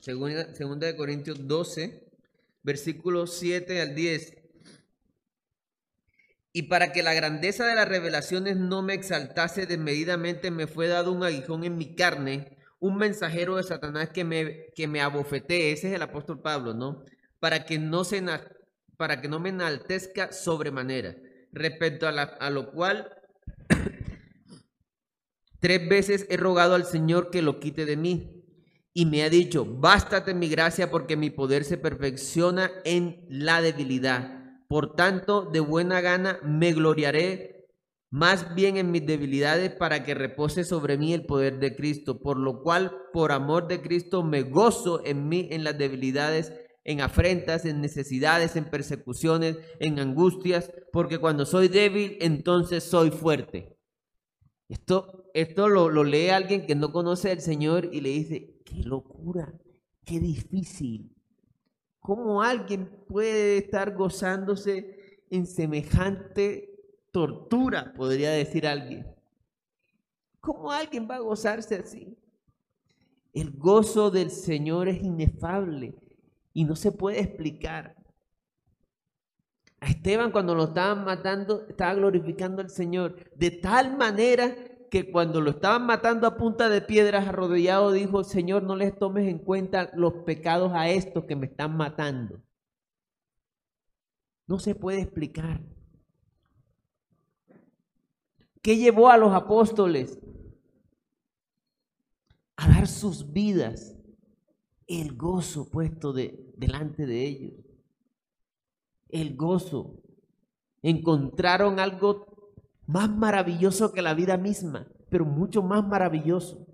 [0.02, 2.06] Segunda, segunda de Corintios 12,
[2.64, 4.45] versículos 7 al 10.
[6.58, 11.12] Y para que la grandeza de las revelaciones no me exaltase desmedidamente, me fue dado
[11.12, 15.90] un aguijón en mi carne, un mensajero de Satanás que me, que me abofetee, ese
[15.90, 17.04] es el apóstol Pablo, ¿no?
[17.42, 18.24] Para que no, se,
[18.96, 21.18] para que no me enaltezca sobremanera,
[21.52, 23.14] respecto a, a lo cual
[25.60, 28.46] tres veces he rogado al Señor que lo quite de mí.
[28.94, 34.45] Y me ha dicho, bástate mi gracia porque mi poder se perfecciona en la debilidad.
[34.68, 37.56] Por tanto, de buena gana me gloriaré
[38.10, 42.38] más bien en mis debilidades para que repose sobre mí el poder de Cristo, por
[42.38, 47.66] lo cual por amor de Cristo me gozo en mí en las debilidades, en afrentas,
[47.66, 53.76] en necesidades, en persecuciones, en angustias, porque cuando soy débil, entonces soy fuerte.
[54.70, 58.84] Esto, esto lo, lo lee alguien que no conoce al Señor y le dice, qué
[58.84, 59.54] locura,
[60.06, 61.15] qué difícil.
[62.06, 66.76] ¿Cómo alguien puede estar gozándose en semejante
[67.12, 69.08] tortura, podría decir alguien.
[70.42, 72.18] ¿Cómo alguien va a gozarse así?
[73.34, 75.96] El gozo del Señor es inefable
[76.54, 77.96] y no se puede explicar.
[79.80, 84.54] A Esteban cuando lo estaban matando estaba glorificando al Señor de tal manera
[84.90, 89.28] que cuando lo estaban matando a punta de piedras arrodillado dijo, Señor, no les tomes
[89.28, 92.42] en cuenta los pecados a estos que me están matando.
[94.48, 95.62] No se puede explicar.
[98.62, 100.20] ¿Qué llevó a los apóstoles
[102.56, 103.96] a dar sus vidas?
[104.88, 107.54] El gozo puesto de, delante de ellos.
[109.10, 110.02] El gozo.
[110.84, 112.35] Encontraron algo
[112.88, 116.68] más maravilloso que la vida misma, pero mucho más maravilloso.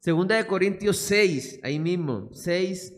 [0.00, 2.94] Segunda de Corintios 6, ahí mismo, 6,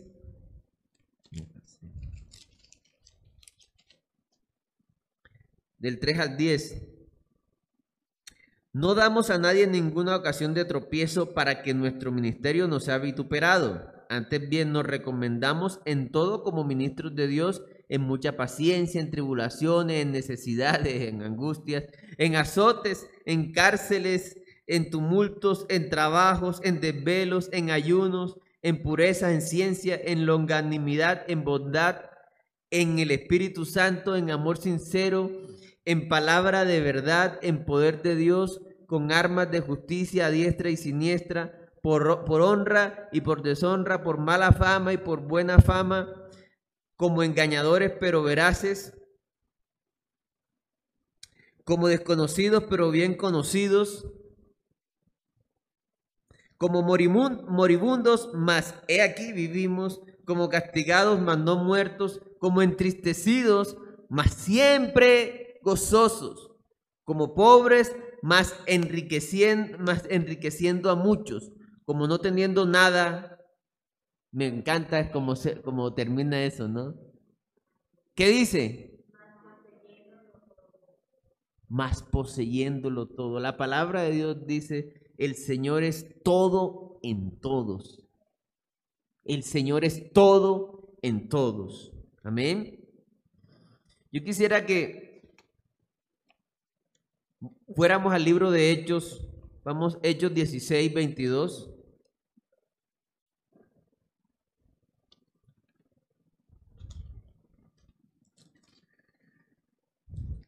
[5.81, 6.87] del 3 al 10.
[8.71, 13.91] No damos a nadie ninguna ocasión de tropiezo para que nuestro ministerio no sea vituperado.
[14.07, 20.01] Antes bien nos recomendamos en todo como ministros de Dios, en mucha paciencia, en tribulaciones,
[20.01, 21.83] en necesidades, en angustias,
[22.17, 29.41] en azotes, en cárceles, en tumultos, en trabajos, en desvelos, en ayunos, en pureza, en
[29.41, 31.97] ciencia, en longanimidad, en bondad,
[32.69, 35.29] en el Espíritu Santo, en amor sincero,
[35.83, 40.77] en palabra de verdad, en poder de Dios, con armas de justicia a diestra y
[40.77, 46.07] siniestra, por, por, honra y por deshonra, por mala fama y por buena fama,
[47.01, 48.93] como engañadores pero veraces,
[51.63, 54.05] como desconocidos pero bien conocidos,
[56.59, 65.59] como moribundos, mas he aquí vivimos, como castigados, mas no muertos, como entristecidos, mas siempre
[65.63, 66.51] gozosos,
[67.03, 71.51] como pobres, más enriqueciendo, más enriqueciendo a muchos,
[71.83, 73.39] como no teniendo nada.
[74.31, 76.95] Me encanta como, como termina eso, ¿no?
[78.15, 79.05] ¿Qué dice?
[81.67, 83.39] Más poseyéndolo todo.
[83.39, 88.07] La palabra de Dios dice, el Señor es todo en todos.
[89.23, 91.93] El Señor es todo en todos.
[92.23, 92.89] Amén.
[94.11, 95.33] Yo quisiera que
[97.75, 99.27] fuéramos al libro de Hechos,
[99.63, 101.70] Vamos, Hechos 16, 22.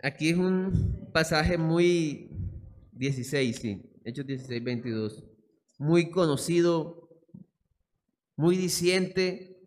[0.05, 2.29] Aquí es un pasaje muy
[2.91, 5.23] 16, sí, Hechos 16, 22.
[5.77, 7.09] Muy conocido,
[8.35, 9.61] muy diciente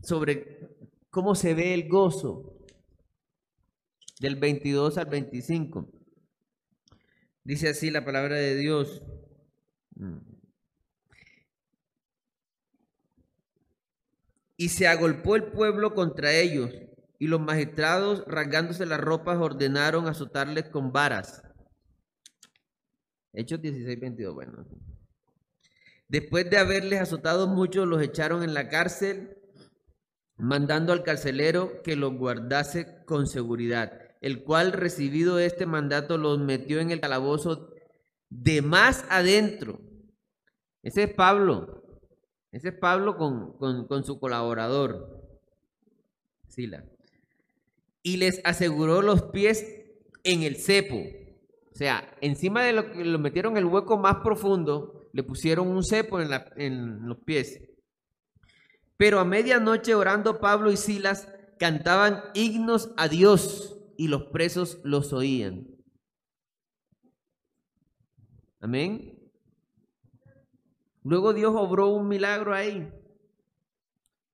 [0.00, 0.60] sobre
[1.10, 2.56] cómo se ve el gozo
[4.20, 5.90] del 22 al 25.
[7.42, 9.02] Dice así la palabra de Dios.
[14.56, 16.70] Y se agolpó el pueblo contra ellos,
[17.24, 21.42] y los magistrados, rasgándose las ropas, ordenaron azotarles con varas.
[23.32, 24.34] Hechos 16, 22.
[24.34, 24.66] Bueno.
[26.06, 29.38] Después de haberles azotado mucho, los echaron en la cárcel,
[30.36, 36.80] mandando al carcelero que los guardase con seguridad el cual recibido este mandato los metió
[36.80, 37.74] en el calabozo
[38.30, 39.82] de más adentro.
[40.82, 41.82] Ese es Pablo.
[42.50, 45.20] Ese es Pablo con, su colaborador,
[46.48, 46.86] Sila.
[48.04, 49.66] Y les aseguró los pies
[50.22, 50.94] en el cepo.
[50.94, 55.82] O sea, encima de lo que lo metieron el hueco más profundo, le pusieron un
[55.82, 57.60] cepo en, en los pies.
[58.96, 61.28] Pero a medianoche orando Pablo y Silas
[61.58, 65.66] cantaban himnos a Dios y los presos los oían.
[68.60, 69.18] Amén.
[71.02, 72.90] Luego Dios obró un milagro ahí.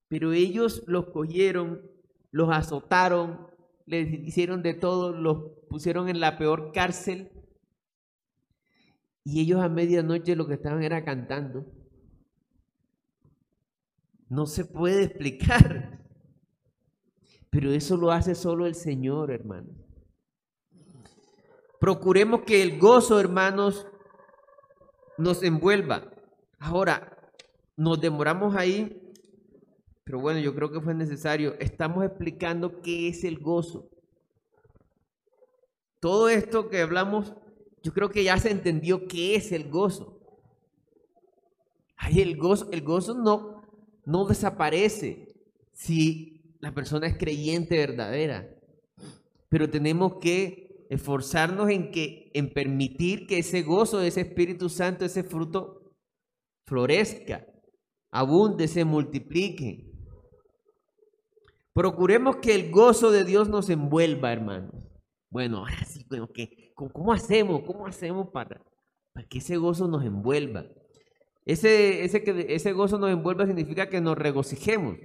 [0.09, 1.83] Pero ellos los cogieron,
[2.31, 3.50] los azotaron,
[3.91, 7.33] les hicieron de todo, los pusieron en la peor cárcel.
[9.25, 11.67] Y ellos a medianoche lo que estaban era cantando.
[14.29, 15.99] No se puede explicar.
[17.51, 19.75] Pero eso lo hace solo el Señor, hermanos.
[21.81, 23.89] Procuremos que el gozo, hermanos,
[25.19, 26.13] nos envuelva.
[26.61, 27.33] Ahora,
[27.77, 29.00] nos demoramos ahí,
[30.11, 31.55] pero bueno, yo creo que fue necesario.
[31.61, 33.89] Estamos explicando qué es el gozo.
[36.01, 37.33] Todo esto que hablamos,
[37.85, 40.21] yo creo que ya se entendió qué es el gozo.
[41.97, 43.63] Ay, el gozo, el gozo no,
[44.05, 45.33] no desaparece
[45.75, 48.53] si la persona es creyente verdadera.
[49.49, 55.23] Pero tenemos que esforzarnos en que en permitir que ese gozo ese Espíritu Santo, ese
[55.23, 55.95] fruto
[56.67, 57.47] florezca,
[58.11, 59.90] abunde, se multiplique.
[61.73, 64.75] Procuremos que el gozo de Dios nos envuelva, hermanos.
[65.31, 66.29] Bueno, ahora sí, bueno,
[66.75, 67.63] ¿cómo hacemos?
[67.67, 68.61] ¿Cómo hacemos para,
[69.13, 70.67] para que ese gozo nos envuelva?
[71.47, 74.97] Ese, ese, que, ese gozo nos envuelva significa que nos regocijemos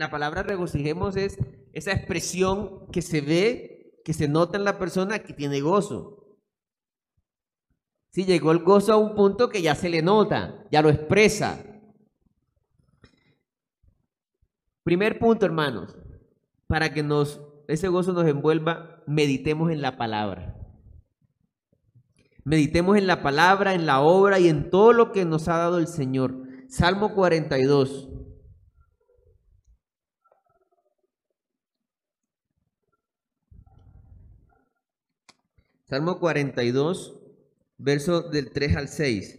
[0.00, 1.38] la palabra regocijemos es
[1.74, 6.38] esa expresión que se ve, que se nota en la persona que tiene gozo.
[8.10, 11.62] Si llegó el gozo a un punto que ya se le nota, ya lo expresa.
[14.82, 15.96] Primer punto, hermanos,
[16.66, 20.56] para que nos ese gozo nos envuelva, meditemos en la palabra.
[22.42, 25.78] Meditemos en la palabra, en la obra y en todo lo que nos ha dado
[25.78, 26.34] el Señor.
[26.68, 28.08] Salmo 42.
[35.84, 37.20] Salmo 42,
[37.78, 39.38] verso del 3 al 6.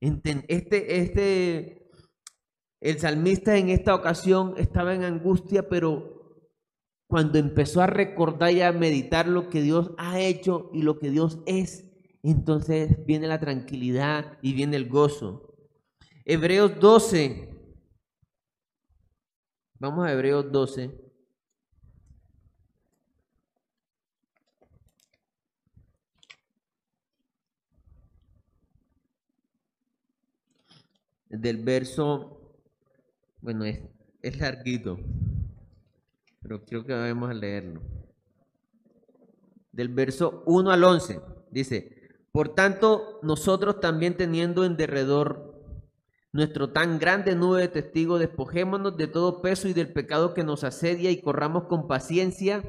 [0.00, 0.44] Este,
[0.98, 1.90] este,
[2.80, 6.48] el salmista en esta ocasión estaba en angustia, pero
[7.06, 11.10] cuando empezó a recordar y a meditar lo que Dios ha hecho y lo que
[11.10, 11.86] Dios es,
[12.22, 15.54] entonces viene la tranquilidad y viene el gozo.
[16.24, 17.50] Hebreos 12,
[19.80, 21.09] Vamos a Hebreos 12.
[31.30, 32.58] Del verso,
[33.40, 33.80] bueno, es,
[34.20, 34.98] es larguito,
[36.42, 37.80] pero creo que debemos leerlo.
[39.72, 41.20] Del verso 1 al 11,
[41.50, 41.96] dice,
[42.32, 45.50] por tanto, nosotros también teniendo en derredor
[46.32, 50.64] nuestro tan grande nube de testigos, despojémonos de todo peso y del pecado que nos
[50.64, 52.62] asedia y corramos con paciencia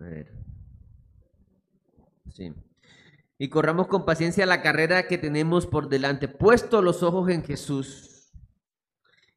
[0.00, 0.32] A ver.
[2.32, 2.54] Sí.
[3.42, 8.30] Y corramos con paciencia la carrera que tenemos por delante, puesto los ojos en Jesús,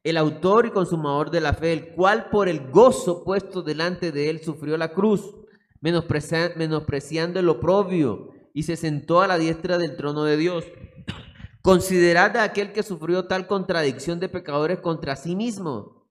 [0.02, 4.28] el autor y consumador de la fe, el cual por el gozo puesto delante de
[4.28, 5.34] él sufrió la cruz,
[5.80, 10.66] menospreciando el oprobio, y se sentó a la diestra del trono de Dios.
[11.62, 16.06] Considerad a aquel que sufrió tal contradicción de pecadores contra sí mismo,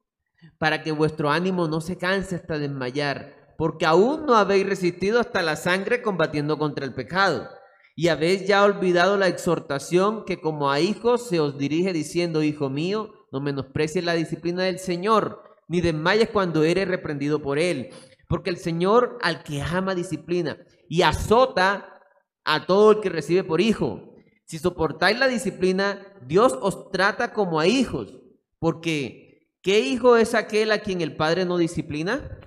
[0.57, 5.43] para que vuestro ánimo no se canse hasta desmayar, porque aún no habéis resistido hasta
[5.43, 7.47] la sangre combatiendo contra el pecado
[7.95, 12.69] y habéis ya olvidado la exhortación que como a hijos se os dirige diciendo, Hijo
[12.69, 17.89] mío, no menosprecies la disciplina del Señor, ni desmayes cuando eres reprendido por Él.
[18.27, 20.57] Porque el Señor al que ama disciplina
[20.89, 22.01] y azota
[22.43, 24.15] a todo el que recibe por hijo.
[24.45, 28.19] Si soportáis la disciplina, Dios os trata como a hijos.
[28.59, 32.39] Porque, ¿qué hijo es aquel a quien el Padre no disciplina?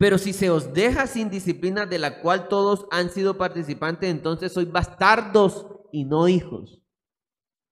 [0.00, 4.50] Pero si se os deja sin disciplina de la cual todos han sido participantes, entonces
[4.50, 6.80] sois bastardos y no hijos.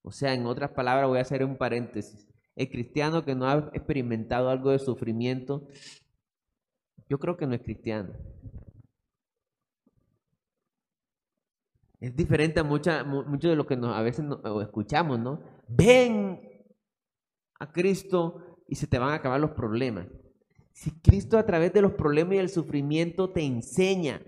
[0.03, 2.29] O sea, en otras palabras, voy a hacer un paréntesis.
[2.55, 5.69] El cristiano que no ha experimentado algo de sufrimiento,
[7.09, 8.13] yo creo que no es cristiano.
[11.99, 14.27] Es diferente a mucha, mucho de lo que a veces
[14.61, 15.41] escuchamos, ¿no?
[15.67, 16.43] Ven
[17.59, 20.09] a Cristo y se te van a acabar los problemas.
[20.79, 24.23] Si Cristo a través de los problemas y el sufrimiento te enseña,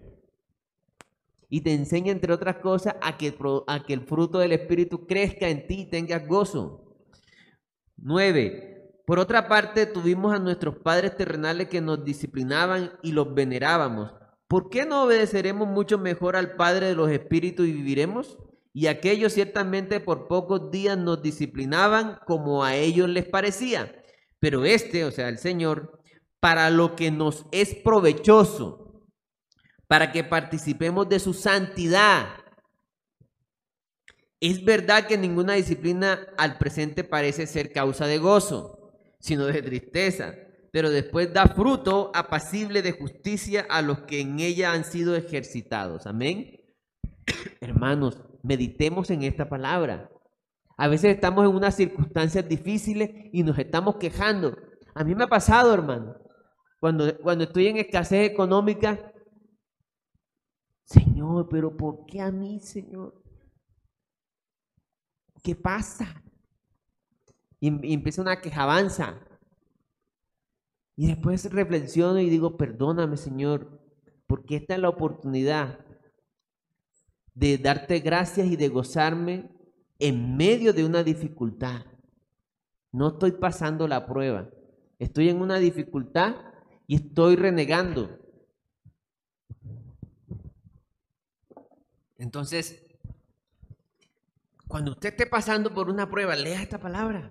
[1.49, 3.33] y te enseña, entre otras cosas, a que,
[3.69, 6.97] a que el fruto del Espíritu crezca en ti y tengas gozo.
[7.97, 8.91] Nueve.
[9.07, 14.13] Por otra parte, tuvimos a nuestros padres terrenales que nos disciplinaban y los venerábamos.
[14.49, 18.39] ¿Por qué no obedeceremos mucho mejor al Padre de los Espíritus y viviremos?
[18.73, 23.95] Y aquellos ciertamente por pocos días nos disciplinaban como a ellos les parecía.
[24.41, 26.00] Pero este, o sea, el Señor,
[26.41, 29.05] para lo que nos es provechoso,
[29.87, 32.29] para que participemos de su santidad.
[34.41, 40.35] Es verdad que ninguna disciplina al presente parece ser causa de gozo, sino de tristeza,
[40.73, 46.07] pero después da fruto apacible de justicia a los que en ella han sido ejercitados.
[46.07, 46.59] Amén.
[47.61, 50.11] Hermanos, meditemos en esta palabra.
[50.79, 54.57] A veces estamos en unas circunstancias difíciles y nos estamos quejando.
[54.95, 56.17] A mí me ha pasado, hermano.
[56.81, 59.13] Cuando, cuando estoy en escasez económica,
[60.85, 63.23] Señor, pero ¿por qué a mí, Señor?
[65.43, 66.23] ¿Qué pasa?
[67.61, 69.21] Y, empieza una quejabanza.
[70.97, 73.81] Y después reflexiono y digo, perdóname, Señor,
[74.27, 75.85] porque esta es la oportunidad
[77.35, 79.51] de darte gracias y de gozarme
[79.99, 81.85] en medio de una dificultad.
[82.91, 84.51] No estoy pasando la prueba.
[84.99, 86.50] Estoy en una dificultad
[86.91, 88.19] y estoy renegando.
[92.19, 92.85] Entonces,
[94.67, 97.31] cuando usted esté pasando por una prueba, lea esta palabra.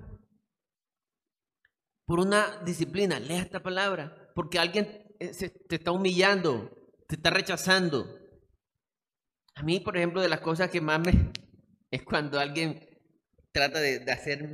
[2.05, 4.31] Por una disciplina, lea esta palabra.
[4.33, 4.87] Porque alguien
[5.19, 5.33] eh,
[5.67, 6.71] te está humillando,
[7.09, 8.17] te está rechazando.
[9.55, 11.33] A mí, por ejemplo, de las cosas que más me...
[11.91, 12.79] es cuando alguien
[13.51, 14.11] trata de, de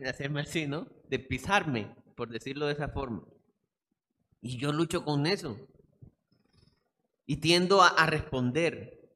[0.10, 0.88] hacerme así, ¿no?
[1.08, 3.24] De pisarme, por decirlo de esa forma.
[4.46, 5.58] Y yo lucho con eso.
[7.26, 9.12] Y tiendo a, responder.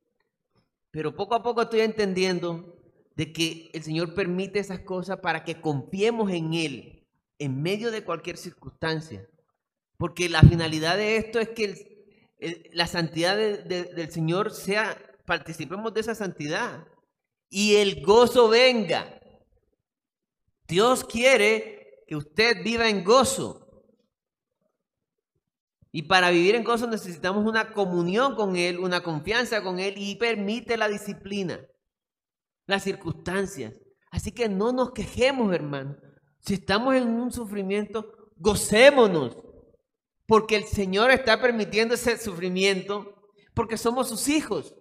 [0.90, 2.76] Pero poco a poco estoy entendiendo
[3.16, 7.08] de que el Señor permite esas cosas para que confiemos en Él
[7.38, 9.30] en medio de cualquier circunstancia.
[9.98, 12.26] Porque la finalidad de esto es que
[12.74, 16.88] la santidad del Señor sea, participemos de esa santidad
[17.52, 19.22] y el gozo venga.
[20.68, 23.69] Dios quiere que usted viva en gozo.
[25.92, 30.16] Y para vivir en gozo necesitamos una comunión con Él, una confianza con Él y
[30.16, 31.60] permite la disciplina,
[32.68, 33.74] las circunstancias.
[34.12, 35.98] Así que no nos quejemos, hermano.
[36.40, 39.38] Si estamos en un sufrimiento, gocémonos,
[40.28, 43.16] porque el Señor está permitiendo ese sufrimiento,
[43.56, 44.76] porque somos sus hijos.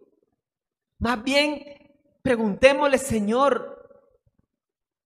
[0.99, 1.65] Más bien,
[2.23, 3.79] preguntémosle, Señor,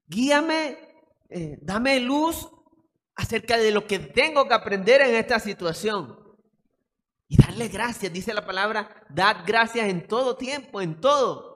[0.06, 0.78] guíame,
[1.28, 2.48] eh, dame luz
[3.22, 6.18] acerca de lo que tengo que aprender en esta situación.
[7.28, 11.52] Y darle gracias, dice la palabra, dad gracias en todo tiempo, en todo.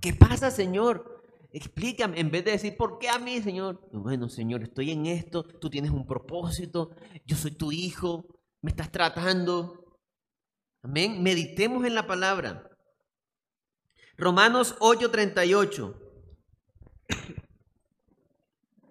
[0.00, 1.22] ¿Qué pasa, Señor?
[1.52, 3.80] Explícame, en vez de decir, ¿por qué a mí, Señor?
[3.92, 6.90] Bueno, Señor, estoy en esto, tú tienes un propósito,
[7.24, 8.26] yo soy tu hijo,
[8.60, 9.98] me estás tratando.
[10.82, 11.22] Amén.
[11.22, 12.68] Meditemos en la palabra.
[14.16, 15.94] Romanos 8:38.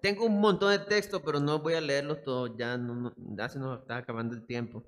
[0.04, 3.58] Tengo un montón de texto, pero no voy a leerlos todos, ya, no, ya se
[3.58, 4.84] nos está acabando el tiempo.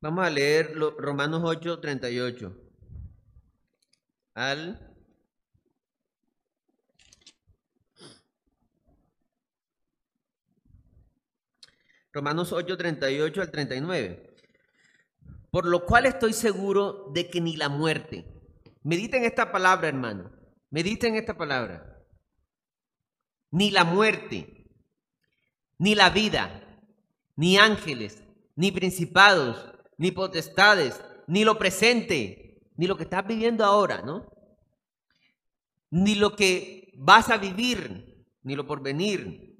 [0.00, 2.56] Vamos a leer lo- Romanos 8, 38.
[4.32, 4.80] Al
[12.14, 14.34] Romanos 8, 38 al 39.
[15.50, 18.24] Por lo cual estoy seguro de que ni la muerte.
[18.82, 20.32] Mediten esta palabra, hermano.
[20.70, 21.97] Mediten esta palabra.
[23.50, 24.66] Ni la muerte,
[25.78, 26.80] ni la vida,
[27.36, 28.22] ni ángeles,
[28.56, 34.26] ni principados, ni potestades, ni lo presente, ni lo que estás viviendo ahora, ¿no?
[35.90, 39.56] Ni lo que vas a vivir, ni lo porvenir,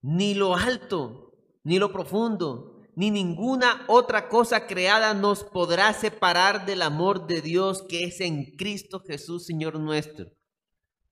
[0.00, 1.34] ni lo alto,
[1.64, 7.82] ni lo profundo, ni ninguna otra cosa creada nos podrá separar del amor de Dios
[7.88, 10.26] que es en Cristo Jesús, Señor nuestro.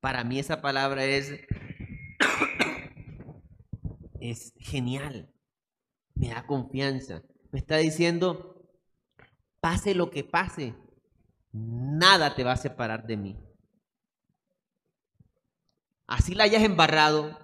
[0.01, 1.33] Para mí esa palabra es
[4.21, 5.33] es genial.
[6.15, 7.23] Me da confianza.
[7.51, 8.71] Me está diciendo,
[9.61, 10.75] pase lo que pase,
[11.53, 13.37] nada te va a separar de mí.
[16.07, 17.39] Así la hayas embarrado,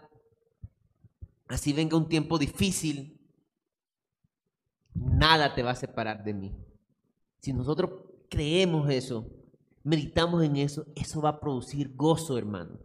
[1.47, 3.21] así venga un tiempo difícil,
[4.95, 6.57] nada te va a separar de mí.
[7.39, 7.91] Si nosotros
[8.29, 9.31] creemos eso,
[9.85, 12.81] meditamos en eso, eso va a producir gozo, hermano.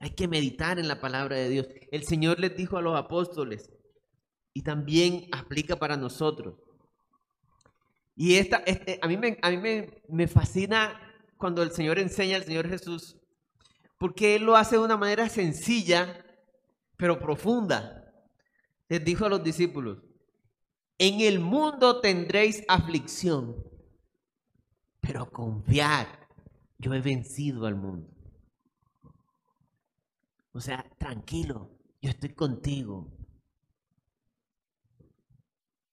[0.00, 1.68] Hay que meditar en la palabra de Dios.
[1.92, 3.70] El Señor les dijo a los apóstoles
[4.54, 6.54] y también aplica para nosotros.
[8.16, 10.98] Y esta, este, a mí, me, a mí me, me fascina
[11.36, 13.16] cuando el Señor enseña al Señor Jesús,
[13.98, 16.24] porque Él lo hace de una manera sencilla,
[16.96, 18.12] pero profunda.
[18.88, 19.98] Les dijo a los discípulos,
[20.98, 23.56] en el mundo tendréis aflicción,
[25.00, 26.28] pero confiar,
[26.78, 28.19] yo he vencido al mundo.
[30.52, 31.70] O sea, tranquilo,
[32.00, 33.16] yo estoy contigo.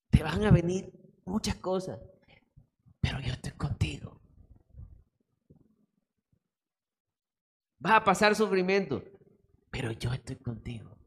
[0.09, 0.91] Te van a venir
[1.25, 1.99] muchas cosas,
[2.99, 4.19] pero yo estoy contigo.
[7.79, 9.03] Vas a pasar sufrimiento,
[9.69, 10.97] pero yo estoy contigo.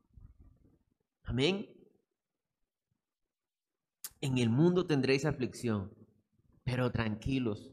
[1.24, 1.68] Amén.
[4.20, 5.92] En el mundo tendréis aflicción,
[6.62, 7.72] pero tranquilos,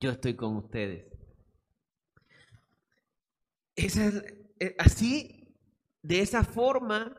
[0.00, 1.15] yo estoy con ustedes.
[3.76, 4.24] Esa es-
[4.58, 5.54] eh, así,
[6.02, 7.14] de esa forma,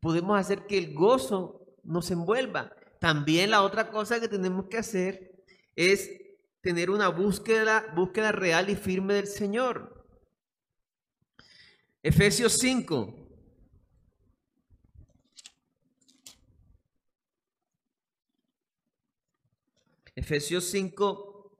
[0.00, 2.72] podemos hacer que el gozo nos envuelva.
[3.00, 5.44] También la otra cosa que tenemos que hacer
[5.76, 6.10] es
[6.60, 10.06] tener una búsqueda, búsqueda real y firme del Señor.
[12.02, 13.14] Efesios 5.
[20.14, 21.52] Efesios 5,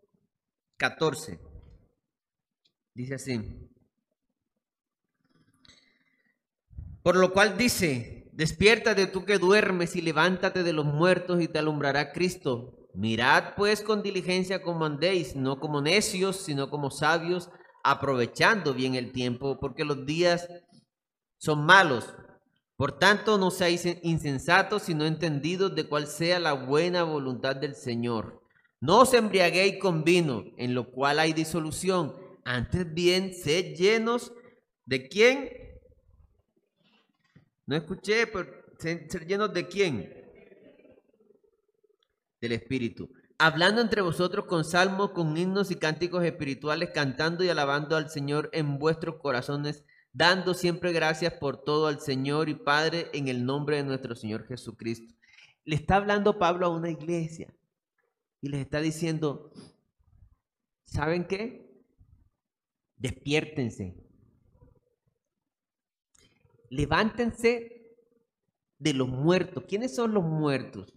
[0.76, 1.38] 14.
[2.94, 3.68] Dice así.
[7.08, 11.58] Por lo cual dice, despiértate tú que duermes y levántate de los muertos y te
[11.58, 12.86] alumbrará Cristo.
[12.92, 17.48] Mirad pues con diligencia como andéis, no como necios, sino como sabios,
[17.82, 20.50] aprovechando bien el tiempo, porque los días
[21.38, 22.14] son malos.
[22.76, 28.42] Por tanto, no seáis insensatos, sino entendidos de cuál sea la buena voluntad del Señor.
[28.82, 32.14] No os embriaguéis con vino, en lo cual hay disolución.
[32.44, 34.30] Antes bien, sed llenos
[34.84, 35.67] de quién?
[37.68, 40.10] No escuché, pero ser, llenos de quién?
[42.40, 43.12] Del Espíritu.
[43.36, 48.48] Hablando entre vosotros con salmos, con himnos y cánticos espirituales, cantando y alabando al Señor
[48.54, 53.76] en vuestros corazones, dando siempre gracias por todo al Señor y Padre en el nombre
[53.76, 55.14] de nuestro Señor Jesucristo.
[55.66, 57.54] Le está hablando Pablo a una iglesia
[58.40, 59.50] y les está diciendo,
[60.86, 61.70] ¿saben qué?
[62.96, 64.07] Despiértense.
[66.70, 67.96] Levántense
[68.78, 69.64] de los muertos.
[69.66, 70.94] ¿Quiénes son los muertos?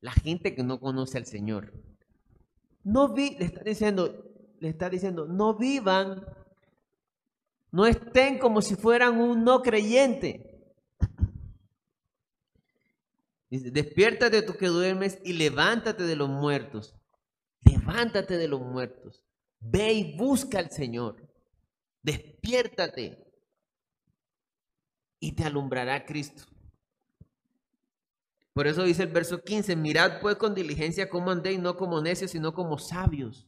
[0.00, 1.72] La gente que no conoce al Señor.
[2.82, 4.24] No vi, le está diciendo,
[4.58, 6.24] le está diciendo, no vivan,
[7.70, 10.46] no estén como si fueran un no creyente.
[13.50, 16.94] Dice, despiértate tú que duermes y levántate de los muertos.
[17.62, 19.24] Levántate de los muertos.
[19.58, 21.16] Ve y busca al Señor.
[22.02, 23.29] Despiértate.
[25.20, 26.44] Y te alumbrará Cristo.
[28.52, 32.32] Por eso dice el verso 15, mirad pues con diligencia cómo andéis, no como necios,
[32.32, 33.46] sino como sabios.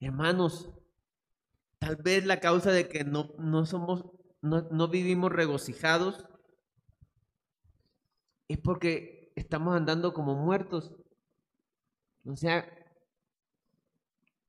[0.00, 0.68] Hermanos,
[1.78, 4.06] tal vez la causa de que no, no somos,
[4.42, 6.24] no, no vivimos regocijados
[8.48, 10.92] es porque estamos andando como muertos.
[12.24, 12.68] O sea,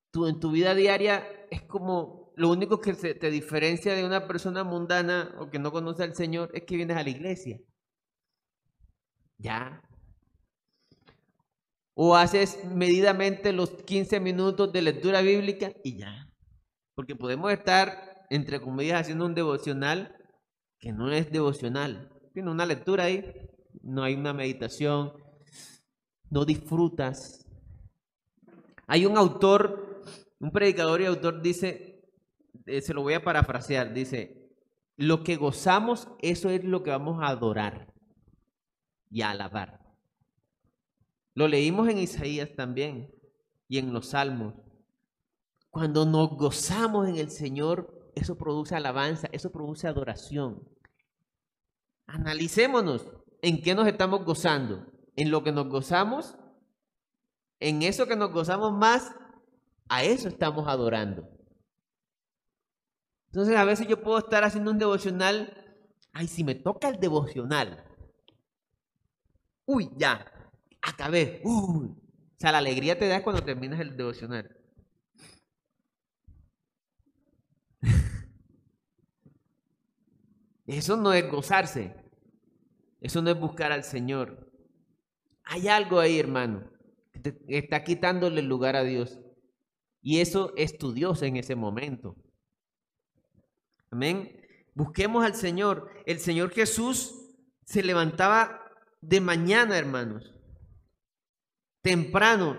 [0.09, 4.27] tú en tu vida diaria es como lo único que se te diferencia de una
[4.27, 7.59] persona mundana o que no conoce al Señor es que vienes a la iglesia.
[9.37, 9.81] Ya.
[11.93, 16.27] O haces medidamente los 15 minutos de lectura bíblica y ya.
[16.95, 20.15] Porque podemos estar, entre comillas, haciendo un devocional
[20.79, 22.09] que no es devocional.
[22.33, 23.23] Tiene una lectura ahí,
[23.83, 25.13] no hay una meditación,
[26.29, 27.45] no disfrutas.
[28.87, 30.01] Hay un autor,
[30.39, 31.90] un predicador y autor dice,
[32.65, 34.49] eh, se lo voy a parafrasear, dice,
[34.97, 37.93] lo que gozamos, eso es lo que vamos a adorar
[39.09, 39.79] y a alabar.
[41.33, 43.13] Lo leímos en Isaías también
[43.67, 44.53] y en los Salmos.
[45.69, 50.67] Cuando nos gozamos en el Señor, eso produce alabanza, eso produce adoración.
[52.07, 53.07] Analicémonos
[53.41, 54.85] en qué nos estamos gozando.
[55.15, 56.37] En lo que nos gozamos,
[57.59, 59.13] en eso que nos gozamos más,
[59.87, 61.29] a eso estamos adorando.
[63.31, 65.53] Entonces a veces yo puedo estar haciendo un devocional,
[66.11, 67.81] ay, si me toca el devocional,
[69.65, 70.25] uy, ya,
[70.81, 71.87] acabé, uy.
[71.87, 74.53] O sea, la alegría te da cuando terminas el devocional.
[80.65, 81.95] Eso no es gozarse.
[82.99, 84.51] Eso no es buscar al Señor.
[85.43, 86.69] Hay algo ahí, hermano,
[87.23, 89.19] que está quitándole el lugar a Dios.
[90.01, 92.17] Y eso es tu Dios en ese momento.
[93.91, 94.41] Amén.
[94.73, 95.91] Busquemos al Señor.
[96.05, 97.35] El Señor Jesús
[97.65, 98.61] se levantaba
[99.01, 100.33] de mañana, hermanos.
[101.81, 102.57] Temprano.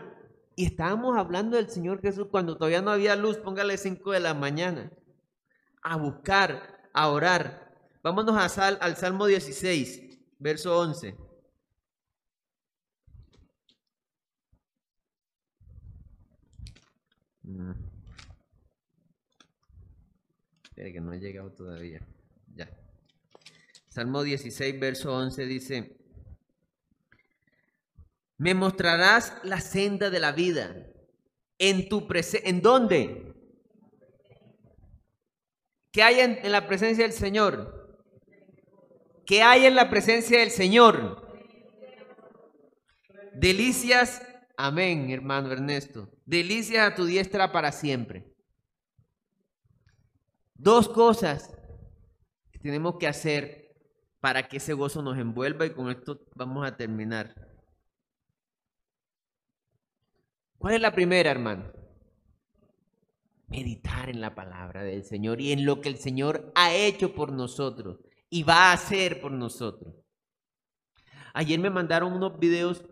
[0.55, 4.35] Y estábamos hablando del Señor Jesús cuando todavía no había luz, póngale 5 de la
[4.35, 4.93] mañana.
[5.83, 7.72] A buscar, a orar.
[8.03, 11.16] Vámonos a al Salmo 16, verso 11.
[20.74, 22.00] Que no ha llegado todavía.
[22.54, 22.70] Ya.
[23.88, 25.96] Salmo 16, verso 11 dice,
[28.38, 30.88] me mostrarás la senda de la vida.
[31.58, 33.34] En tu presencia, ¿en dónde?
[35.92, 38.02] ¿Qué hay en, la presencia del Señor?
[39.26, 41.22] ¿Qué hay en la presencia del Señor?
[43.34, 44.22] Delicias,
[44.56, 46.10] amén, hermano Ernesto.
[46.24, 48.32] Delicias a tu diestra para siempre.
[50.62, 51.52] Dos cosas
[52.52, 53.74] que tenemos que hacer
[54.20, 57.34] para que ese gozo nos envuelva y con esto vamos a terminar.
[60.58, 61.72] ¿Cuál es la primera, hermano?
[63.48, 67.32] Meditar en la palabra del Señor y en lo que el Señor ha hecho por
[67.32, 67.98] nosotros
[68.30, 69.92] y va a hacer por nosotros.
[71.34, 72.84] Ayer me mandaron unos videos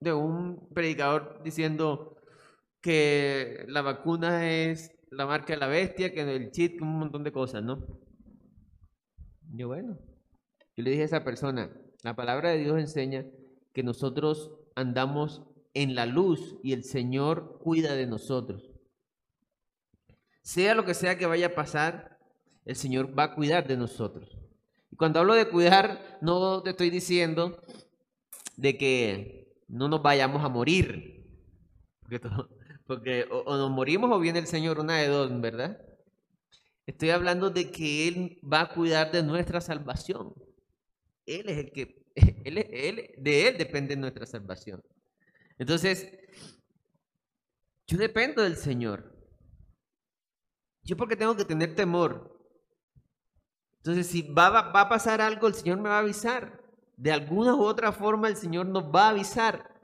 [0.00, 2.16] de un predicador diciendo
[2.80, 7.32] que la vacuna es la marca de la bestia, que el chip, un montón de
[7.32, 7.86] cosas, ¿no?
[9.50, 9.98] Yo, bueno,
[10.76, 11.70] yo le dije a esa persona,
[12.02, 13.26] la palabra de Dios enseña
[13.72, 15.42] que nosotros andamos
[15.74, 18.70] en la luz y el Señor cuida de nosotros.
[20.42, 22.18] Sea lo que sea que vaya a pasar,
[22.64, 24.38] el Señor va a cuidar de nosotros.
[24.90, 27.62] Y cuando hablo de cuidar, no te estoy diciendo
[28.56, 31.26] de que no nos vayamos a morir.
[32.00, 32.20] Porque
[32.88, 35.78] porque o, nos morimos o viene el Señor, una de dos, ¿verdad?
[36.86, 40.34] Estoy hablando de que Él va a cuidar de nuestra salvación.
[41.26, 42.06] Él es el que,
[42.44, 44.82] él, él, de Él depende nuestra salvación.
[45.58, 46.08] Entonces,
[47.86, 49.14] yo dependo del Señor.
[50.82, 52.40] Yo porque tengo que tener temor.
[53.80, 56.64] Entonces, si va, va a pasar algo, el Señor me va a avisar.
[56.96, 59.78] De alguna u otra forma, el Señor nos va a avisar.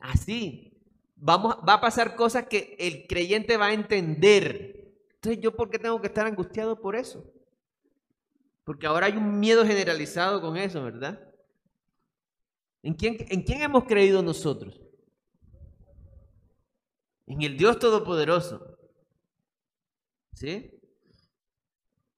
[0.00, 0.75] Así,
[1.16, 4.94] Vamos, va a pasar cosas que el creyente va a entender.
[5.14, 7.24] Entonces, ¿yo por qué tengo que estar angustiado por eso?
[8.64, 11.20] Porque ahora hay un miedo generalizado con eso, ¿verdad?
[12.82, 14.80] ¿En quién, ¿En quién hemos creído nosotros?
[17.26, 18.78] En el Dios Todopoderoso.
[20.34, 20.70] ¿Sí?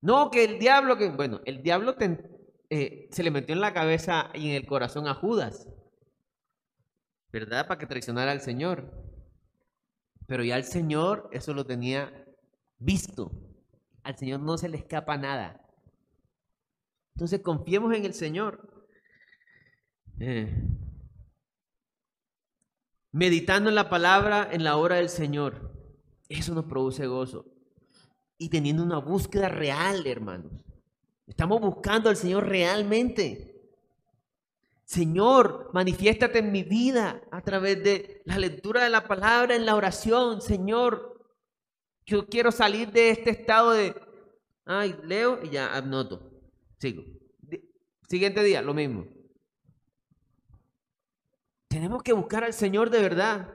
[0.00, 1.96] No, que el diablo, que bueno, el diablo
[2.70, 5.68] eh, se le metió en la cabeza y en el corazón a Judas.
[7.32, 7.66] ¿Verdad?
[7.66, 8.90] Para que traicionara al Señor.
[10.26, 12.26] Pero ya el Señor eso lo tenía
[12.78, 13.30] visto.
[14.02, 15.60] Al Señor no se le escapa nada.
[17.14, 18.86] Entonces confiemos en el Señor.
[20.20, 20.54] Eh.
[23.10, 25.72] Meditando en la palabra en la hora del Señor.
[26.28, 27.46] Eso nos produce gozo.
[28.36, 30.52] Y teniendo una búsqueda real, hermanos.
[31.26, 33.47] Estamos buscando al Señor realmente.
[34.88, 39.76] Señor, manifiéstate en mi vida a través de la lectura de la palabra, en la
[39.76, 40.40] oración.
[40.40, 41.28] Señor,
[42.06, 43.94] yo quiero salir de este estado de,
[44.64, 46.30] ay, leo y ya anoto.
[46.78, 47.02] Sigo.
[48.08, 49.04] Siguiente día, lo mismo.
[51.68, 53.54] Tenemos que buscar al Señor de verdad.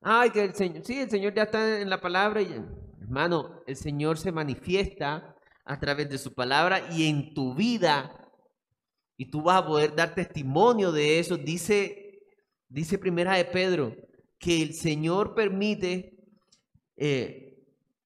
[0.00, 2.40] Ay, que el Señor, sí, el Señor ya está en la palabra.
[2.40, 5.34] Hermano, el Señor se manifiesta
[5.64, 8.21] a través de su palabra y en tu vida.
[9.22, 11.36] Y tú vas a poder dar testimonio de eso.
[11.36, 12.24] Dice,
[12.68, 13.94] dice primera de Pedro,
[14.36, 16.18] que el Señor permite
[16.96, 17.64] eh,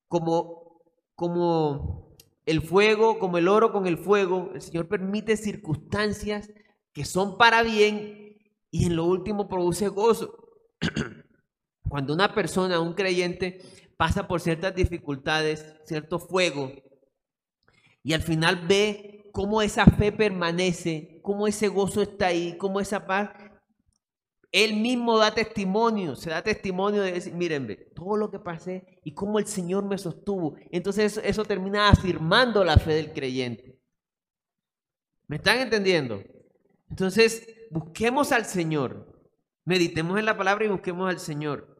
[0.09, 0.83] como,
[1.15, 2.15] como
[2.45, 6.51] el fuego, como el oro con el fuego, el Señor permite circunstancias
[6.93, 8.37] que son para bien
[8.71, 10.37] y en lo último produce gozo.
[11.89, 13.63] Cuando una persona, un creyente,
[13.97, 16.73] pasa por ciertas dificultades, cierto fuego,
[18.03, 23.07] y al final ve cómo esa fe permanece, cómo ese gozo está ahí, cómo esa
[23.07, 23.33] paz,
[24.51, 28.99] él mismo da testimonio, se da testimonio de decir, miren, ve, todo lo que pasé
[29.05, 30.57] y cómo el Señor me sostuvo.
[30.71, 33.79] Entonces eso termina afirmando la fe del creyente.
[35.27, 36.23] ¿Me están entendiendo?
[36.89, 39.21] Entonces, busquemos al Señor.
[39.67, 41.76] Meditemos en la palabra y busquemos al Señor.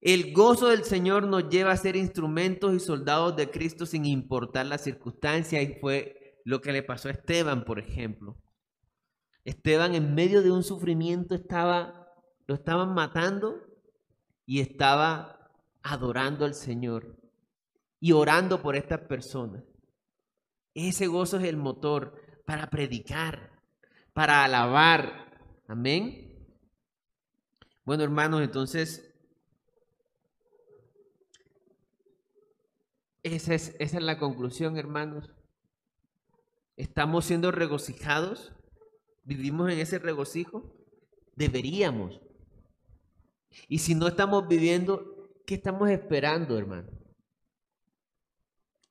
[0.00, 4.64] El gozo del Señor nos lleva a ser instrumentos y soldados de Cristo sin importar
[4.64, 8.40] las circunstancias y fue lo que le pasó a Esteban, por ejemplo.
[9.44, 12.08] Esteban en medio de un sufrimiento estaba,
[12.46, 13.60] lo estaban matando
[14.46, 15.50] y estaba
[15.82, 17.16] adorando al Señor
[18.00, 19.64] y orando por estas personas.
[20.72, 22.14] Ese gozo es el motor
[22.46, 23.50] para predicar,
[24.14, 25.62] para alabar.
[25.68, 26.26] Amén.
[27.84, 29.09] Bueno, hermanos, entonces
[33.22, 35.34] Esa es, esa es la conclusión, hermanos.
[36.76, 38.52] ¿Estamos siendo regocijados?
[39.24, 40.74] ¿Vivimos en ese regocijo?
[41.36, 42.20] Deberíamos.
[43.68, 46.90] Y si no estamos viviendo, ¿qué estamos esperando, hermano?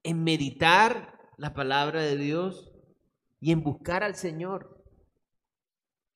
[0.04, 2.72] En meditar la palabra de Dios
[3.40, 4.84] y en buscar al Señor.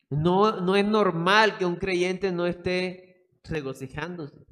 [0.10, 4.46] No, no es normal que un creyente no esté regocijándose.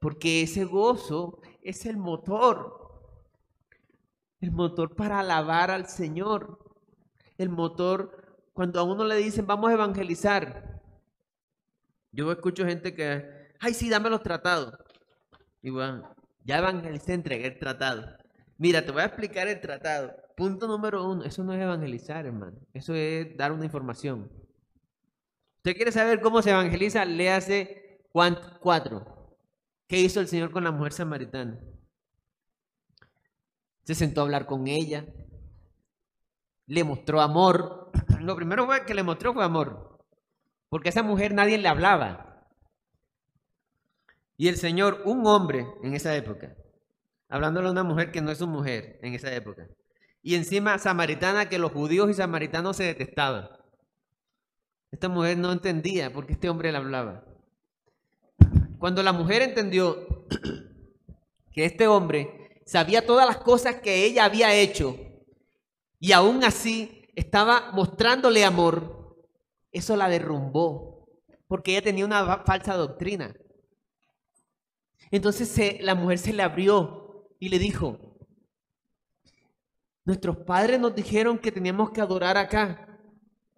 [0.00, 2.80] Porque ese gozo es el motor.
[4.40, 6.58] El motor para alabar al Señor.
[7.38, 8.20] El motor
[8.52, 10.80] cuando a uno le dicen vamos a evangelizar.
[12.12, 14.74] Yo escucho gente que, ay, sí, dame los tratados.
[15.62, 18.16] Y bueno, ya evangelicé, entregué el tratado.
[18.58, 20.12] Mira, te voy a explicar el tratado.
[20.36, 22.58] Punto número uno, eso no es evangelizar, hermano.
[22.72, 24.30] Eso es dar una información.
[25.58, 27.04] ¿Usted quiere saber cómo se evangeliza?
[27.04, 29.19] Léase cuatro.
[29.90, 31.58] ¿Qué hizo el Señor con la mujer samaritana?
[33.82, 35.04] Se sentó a hablar con ella,
[36.66, 37.90] le mostró amor.
[38.20, 39.98] Lo primero que le mostró fue amor,
[40.68, 42.46] porque a esa mujer nadie le hablaba.
[44.36, 46.54] Y el Señor, un hombre en esa época,
[47.28, 49.66] hablándole a una mujer que no es su mujer en esa época,
[50.22, 53.48] y encima samaritana que los judíos y samaritanos se detestaban.
[54.92, 57.24] Esta mujer no entendía por qué este hombre le hablaba.
[58.80, 60.26] Cuando la mujer entendió
[61.52, 64.96] que este hombre sabía todas las cosas que ella había hecho
[65.98, 69.18] y aún así estaba mostrándole amor,
[69.70, 71.10] eso la derrumbó,
[71.46, 73.34] porque ella tenía una falsa doctrina.
[75.10, 77.98] Entonces la mujer se le abrió y le dijo,
[80.06, 82.98] nuestros padres nos dijeron que teníamos que adorar acá,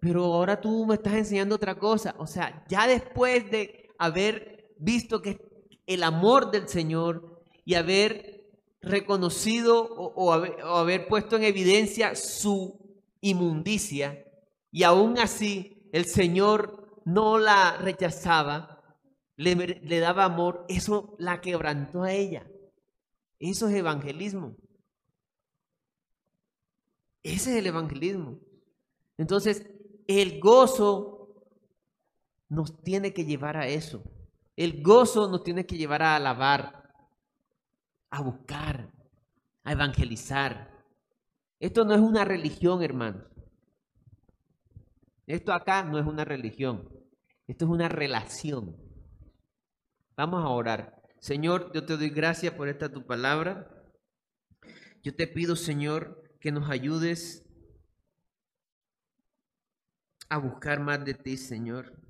[0.01, 2.13] pero ahora tú me estás enseñando otra cosa.
[2.17, 4.52] O sea, ya después de haber
[4.83, 5.39] visto que
[5.87, 8.45] el amor del Señor y haber
[8.81, 14.25] reconocido o, haber, puesto en evidencia su inmundicia
[14.71, 18.83] y aún así el Señor no la rechazaba,
[19.37, 22.49] le, le, daba amor, eso la quebrantó a ella.
[23.39, 24.55] Eso es evangelismo.
[27.23, 28.39] Ese es el evangelismo.
[29.17, 29.65] Entonces,
[30.07, 31.45] el gozo
[32.49, 34.03] nos tiene que llevar a eso.
[34.55, 36.93] El gozo nos tiene que llevar a alabar,
[38.11, 38.91] a buscar,
[39.63, 40.71] a evangelizar.
[41.59, 43.23] Esto no es una religión, hermanos.
[45.25, 46.87] Esto acá no es una religión.
[47.47, 48.77] Esto es una relación.
[50.15, 51.01] Vamos a orar.
[51.19, 53.67] Señor, yo te doy gracias por esta tu palabra.
[55.01, 57.43] Yo te pido, Señor, que nos ayudes
[60.29, 62.02] a buscar más de ti, Señor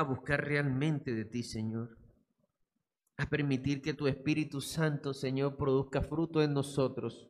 [0.00, 1.96] a buscar realmente de ti, Señor.
[3.16, 7.28] A permitir que tu Espíritu Santo, Señor, produzca fruto en nosotros.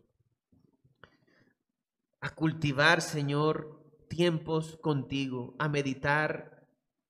[2.21, 6.67] A cultivar, Señor, tiempos contigo, a meditar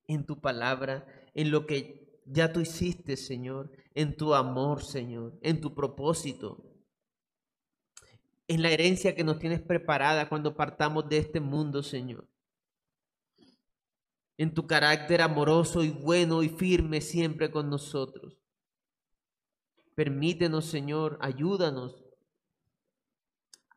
[0.07, 5.61] en tu palabra, en lo que ya tú hiciste, Señor, en tu amor, Señor, en
[5.61, 6.63] tu propósito,
[8.47, 12.30] en la herencia que nos tienes preparada cuando partamos de este mundo, Señor.
[14.37, 18.37] En tu carácter amoroso y bueno y firme siempre con nosotros.
[19.95, 22.03] Permítenos, Señor, ayúdanos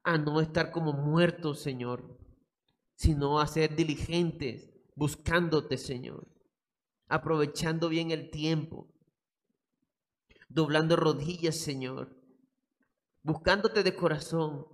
[0.05, 2.19] a no estar como muertos, Señor,
[2.95, 6.29] sino a ser diligentes, buscándote, Señor,
[7.09, 8.89] aprovechando bien el tiempo,
[10.49, 12.17] doblando rodillas, Señor,
[13.23, 14.67] buscándote de corazón,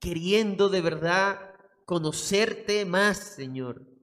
[0.00, 1.54] queriendo de verdad
[1.84, 3.93] conocerte más, Señor.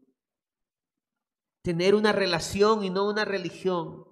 [1.62, 4.06] Tener una relación y no una religión,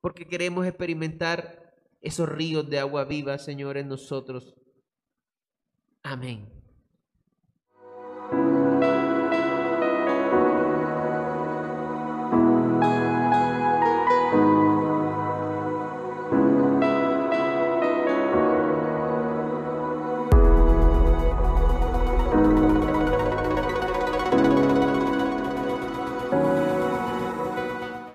[0.00, 4.54] porque queremos experimentar esos ríos de agua viva, Señor, en nosotros.
[6.02, 6.55] Amén.